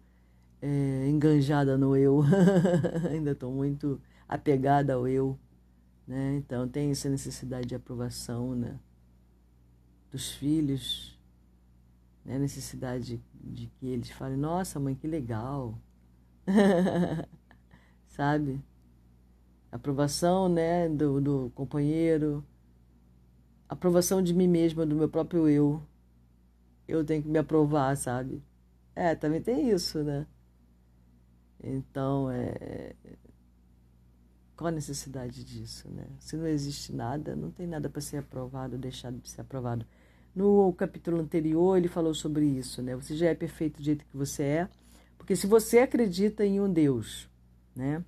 é, 0.66 1.09
enganjada 1.09 1.78
no 1.78 1.95
eu, 1.97 2.24
ainda 3.11 3.32
estou 3.32 3.51
muito 3.51 3.99
apegada 4.28 4.93
ao 4.93 5.05
eu, 5.05 5.38
né? 6.07 6.36
Então 6.38 6.68
tem 6.68 6.91
essa 6.91 7.09
necessidade 7.09 7.68
de 7.68 7.76
aprovação, 7.76 8.55
né? 8.55 8.80
dos 10.09 10.32
filhos, 10.32 11.20
né? 12.24 12.38
necessidade 12.38 13.18
de, 13.18 13.22
de 13.34 13.68
que 13.68 13.88
eles 13.88 14.11
falem: 14.11 14.38
Nossa, 14.38 14.80
mãe, 14.80 14.95
que 14.95 15.07
legal. 15.07 15.78
Sabe? 18.07 18.64
Aprovação 19.72 20.47
né, 20.47 20.88
do, 20.88 21.20
do 21.20 21.51
companheiro, 21.55 22.45
aprovação 23.68 24.22
de 24.22 24.32
mim 24.32 24.47
mesma, 24.47 24.86
do 24.86 24.95
meu 24.95 25.09
próprio 25.09 25.49
eu. 25.49 25.82
Eu 26.88 27.03
tenho 27.03 27.24
que 27.24 27.28
me 27.28 27.39
aprovar, 27.39 27.97
sabe? 27.97 28.43
É, 28.95 29.16
também 29.16 29.41
tem 29.41 29.70
isso, 29.72 30.03
né? 30.03 30.28
Então, 31.64 32.30
é... 32.30 32.93
qual 34.57 34.68
a 34.68 34.72
necessidade 34.72 35.43
disso, 35.43 35.89
né? 35.89 36.05
Se 36.20 36.36
não 36.36 36.45
existe 36.45 36.93
nada, 36.93 37.36
não 37.36 37.49
tem 37.49 37.66
nada 37.66 37.89
para 37.89 38.01
ser 38.01 38.18
aprovado, 38.18 38.78
deixado 38.78 39.18
de 39.18 39.30
ser 39.30 39.41
aprovado. 39.41 39.86
No 40.36 40.74
capítulo 40.74 41.22
anterior, 41.22 41.78
ele 41.78 41.88
falou 41.88 42.14
sobre 42.14 42.45
isso, 42.45 42.82
né? 42.82 42.95
Você 42.95 43.16
já 43.16 43.28
é 43.28 43.36
perfeito 43.36 43.78
do 43.78 43.84
jeito 43.84 44.05
que 44.05 44.18
você 44.18 44.43
é, 44.43 44.70
porque 45.18 45.36
se 45.36 45.47
você 45.47 45.80
acredita 45.80 46.45
em 46.45 46.59
um 46.59 46.72
Deus, 46.72 47.30
né? 47.76 48.03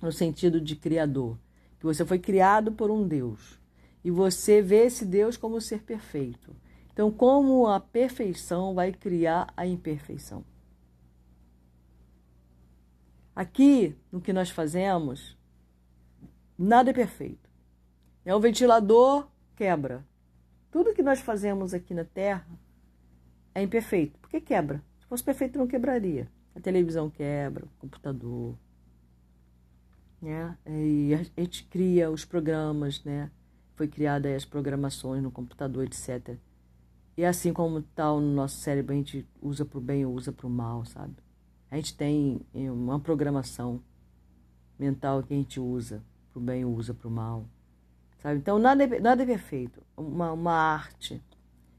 No 0.00 0.10
sentido 0.12 0.60
de 0.60 0.74
criador, 0.76 1.36
que 1.78 1.84
você 1.84 2.04
foi 2.04 2.18
criado 2.18 2.72
por 2.72 2.90
um 2.90 3.06
Deus, 3.06 3.58
e 4.02 4.10
você 4.10 4.62
vê 4.62 4.86
esse 4.86 5.04
Deus 5.04 5.36
como 5.36 5.60
ser 5.60 5.82
perfeito. 5.82 6.54
Então, 6.92 7.10
como 7.10 7.66
a 7.66 7.78
perfeição 7.78 8.74
vai 8.74 8.92
criar 8.92 9.52
a 9.56 9.66
imperfeição? 9.66 10.44
Aqui, 13.38 13.94
no 14.10 14.20
que 14.20 14.32
nós 14.32 14.50
fazemos, 14.50 15.38
nada 16.58 16.90
é 16.90 16.92
perfeito. 16.92 17.48
É 18.24 18.34
o 18.34 18.40
ventilador 18.40 19.28
quebra. 19.54 20.04
Tudo 20.72 20.92
que 20.92 21.04
nós 21.04 21.20
fazemos 21.20 21.72
aqui 21.72 21.94
na 21.94 22.04
Terra 22.04 22.48
é 23.54 23.62
imperfeito. 23.62 24.18
Por 24.18 24.28
que 24.28 24.40
quebra? 24.40 24.82
Se 24.98 25.06
fosse 25.06 25.22
perfeito, 25.22 25.56
não 25.56 25.68
quebraria. 25.68 26.28
A 26.52 26.58
televisão 26.58 27.08
quebra, 27.08 27.64
o 27.64 27.68
computador. 27.78 28.56
Né? 30.20 30.58
E 30.66 31.14
a 31.14 31.40
gente 31.40 31.62
cria 31.66 32.10
os 32.10 32.24
programas, 32.24 33.04
né? 33.04 33.30
Foi 33.76 33.86
criada 33.86 34.34
as 34.34 34.44
programações 34.44 35.22
no 35.22 35.30
computador, 35.30 35.84
etc. 35.84 36.36
E 37.16 37.24
assim 37.24 37.52
como 37.52 37.82
tal 37.82 38.18
no 38.18 38.34
nosso 38.34 38.56
cérebro, 38.56 38.94
a 38.94 38.96
gente 38.96 39.24
usa 39.40 39.64
para 39.64 39.78
o 39.78 39.80
bem 39.80 40.04
ou 40.04 40.12
usa 40.12 40.32
para 40.32 40.48
o 40.48 40.50
mal, 40.50 40.84
sabe? 40.84 41.14
A 41.70 41.76
gente 41.76 41.96
tem 41.96 42.40
eh, 42.54 42.70
uma 42.70 42.98
programação 42.98 43.82
mental 44.78 45.22
que 45.22 45.34
a 45.34 45.36
gente 45.36 45.60
usa 45.60 46.02
para 46.32 46.38
o 46.38 46.42
bem 46.42 46.64
ou 46.64 46.74
usa 46.74 46.94
para 46.94 47.08
o 47.08 47.10
mal. 47.10 47.44
Sabe? 48.22 48.38
Então, 48.38 48.58
nada 48.58 48.84
é, 48.84 49.00
nada 49.00 49.22
é 49.22 49.26
perfeito. 49.26 49.82
Uma, 49.96 50.32
uma 50.32 50.52
arte, 50.52 51.22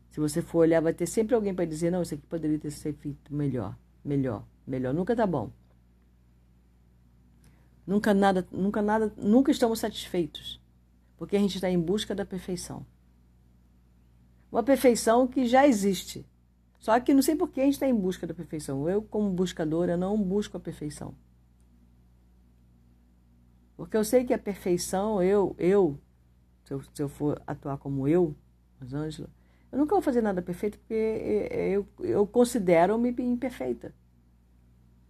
se 0.10 0.20
você 0.20 0.42
for 0.42 0.60
olhar, 0.60 0.82
vai 0.82 0.94
ter 0.94 1.06
sempre 1.06 1.36
alguém 1.36 1.54
para 1.54 1.66
dizer: 1.66 1.92
não, 1.92 2.02
isso 2.02 2.14
aqui 2.14 2.26
poderia 2.28 2.60
ter 2.60 2.72
sido 2.72 2.98
feito 2.98 3.34
melhor, 3.34 3.78
melhor, 4.04 4.44
melhor. 4.66 4.94
Nunca 4.94 5.16
tá 5.16 5.26
bom. 5.26 5.52
Nunca 7.86 8.14
nada, 8.14 8.48
nunca 8.52 8.82
nada, 8.82 9.12
nunca 9.18 9.52
estamos 9.52 9.80
satisfeitos, 9.80 10.62
porque 11.18 11.36
a 11.36 11.40
gente 11.40 11.56
está 11.56 11.70
em 11.70 11.80
busca 11.80 12.14
da 12.14 12.24
perfeição. 12.24 12.86
Uma 14.52 14.62
perfeição 14.62 15.28
que 15.28 15.46
já 15.48 15.68
existe. 15.68 16.26
Só 16.80 16.98
que 17.00 17.14
não 17.14 17.22
sei 17.22 17.36
por 17.36 17.50
que 17.50 17.60
a 17.60 17.66
gente 17.66 17.74
está 17.74 17.88
em 17.88 17.94
busca 17.94 18.26
da 18.26 18.34
perfeição. 18.34 18.90
Eu, 18.90 19.02
como 19.02 19.30
buscadora, 19.30 19.98
não 19.98 20.22
busco 20.22 20.56
a 20.58 20.60
perfeição. 20.60 21.14
Porque 23.76 23.96
eu 23.96 24.04
sei 24.04 24.24
que 24.24 24.34
a 24.34 24.40
perfeição, 24.40 25.22
eu, 25.22 25.56
eu, 25.58 26.00
se 26.64 26.74
eu, 26.74 26.82
se 26.82 27.04
eu 27.04 27.10
for 27.10 27.42
atuar 27.46 27.78
como 27.78 28.08
eu, 28.08 28.36
Rosângela, 28.82 29.30
eu 29.72 29.78
nunca 29.78 29.94
vou 29.94 30.02
fazer 30.02 30.22
nada 30.22 30.42
perfeito 30.42 30.80
porque 30.80 31.48
eu, 31.52 31.88
eu 32.00 32.26
considero-me 32.26 33.10
imperfeita. 33.20 33.94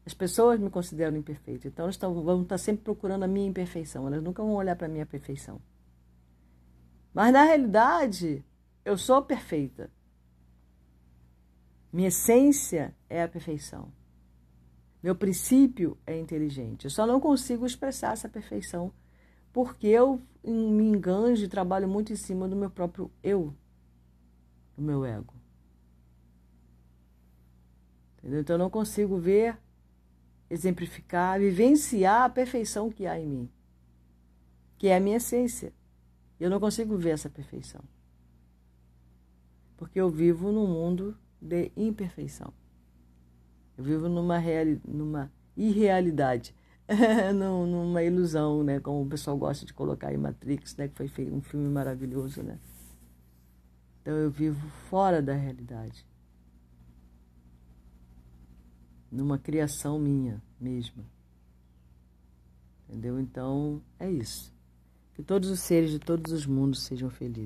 As 0.05 0.13
pessoas 0.13 0.59
me 0.59 0.69
consideram 0.69 1.15
imperfeita. 1.17 1.67
Então, 1.67 1.85
elas 1.85 1.97
vão 1.97 2.41
estar 2.41 2.57
sempre 2.57 2.83
procurando 2.83 3.23
a 3.23 3.27
minha 3.27 3.47
imperfeição. 3.47 4.07
Elas 4.07 4.23
nunca 4.23 4.41
vão 4.41 4.53
olhar 4.53 4.75
para 4.75 4.87
a 4.87 4.89
minha 4.89 5.05
perfeição. 5.05 5.61
Mas, 7.13 7.31
na 7.31 7.43
realidade, 7.43 8.43
eu 8.83 8.97
sou 8.97 9.21
perfeita. 9.21 9.89
Minha 11.91 12.09
essência 12.09 12.95
é 13.09 13.23
a 13.23 13.27
perfeição. 13.27 13.91
Meu 15.01 15.15
princípio 15.15 15.97
é 16.05 16.19
inteligente. 16.19 16.85
Eu 16.85 16.91
só 16.91 17.07
não 17.07 17.19
consigo 17.19 17.65
expressar 17.65 18.13
essa 18.13 18.29
perfeição 18.29 18.91
porque 19.51 19.87
eu 19.87 20.21
me 20.43 20.83
enganjo 20.83 21.43
e 21.43 21.47
trabalho 21.47 21.87
muito 21.87 22.13
em 22.13 22.15
cima 22.15 22.47
do 22.47 22.55
meu 22.55 22.69
próprio 22.69 23.11
eu, 23.23 23.53
do 24.75 24.83
meu 24.83 25.03
ego. 25.03 25.33
Entendeu? 28.17 28.41
Então 28.41 28.53
eu 28.55 28.59
não 28.59 28.69
consigo 28.69 29.17
ver, 29.17 29.57
exemplificar, 30.49 31.39
vivenciar 31.39 32.23
a 32.23 32.29
perfeição 32.29 32.91
que 32.91 33.07
há 33.07 33.19
em 33.19 33.25
mim, 33.25 33.49
que 34.77 34.87
é 34.87 34.97
a 34.97 34.99
minha 34.99 35.17
essência. 35.17 35.73
Eu 36.39 36.49
não 36.49 36.59
consigo 36.59 36.97
ver 36.97 37.11
essa 37.11 37.29
perfeição 37.29 37.81
porque 39.79 39.97
eu 39.97 40.09
vivo 40.09 40.51
num 40.51 40.67
mundo 40.67 41.17
de 41.41 41.71
imperfeição. 41.75 42.53
Eu 43.77 43.83
vivo 43.83 44.09
numa, 44.09 44.37
reali 44.37 44.81
numa 44.85 45.31
irrealidade, 45.55 46.53
numa 47.33 48.03
ilusão, 48.03 48.63
né? 48.63 48.79
Como 48.79 49.03
o 49.03 49.07
pessoal 49.07 49.37
gosta 49.37 49.65
de 49.65 49.73
colocar 49.73 50.13
em 50.13 50.17
Matrix, 50.17 50.75
né? 50.75 50.87
Que 50.87 51.07
foi 51.07 51.31
um 51.31 51.41
filme 51.41 51.69
maravilhoso, 51.69 52.43
né? 52.43 52.59
Então 54.01 54.15
eu 54.15 54.29
vivo 54.29 54.67
fora 54.89 55.21
da 55.21 55.33
realidade. 55.33 56.05
Numa 59.11 59.37
criação 59.37 59.99
minha 59.99 60.41
mesma. 60.59 61.03
Entendeu? 62.87 63.19
Então 63.19 63.81
é 63.99 64.09
isso. 64.09 64.53
Que 65.13 65.21
todos 65.21 65.49
os 65.49 65.59
seres 65.59 65.91
de 65.91 65.99
todos 65.99 66.31
os 66.31 66.45
mundos 66.45 66.83
sejam 66.83 67.09
felizes. 67.09 67.37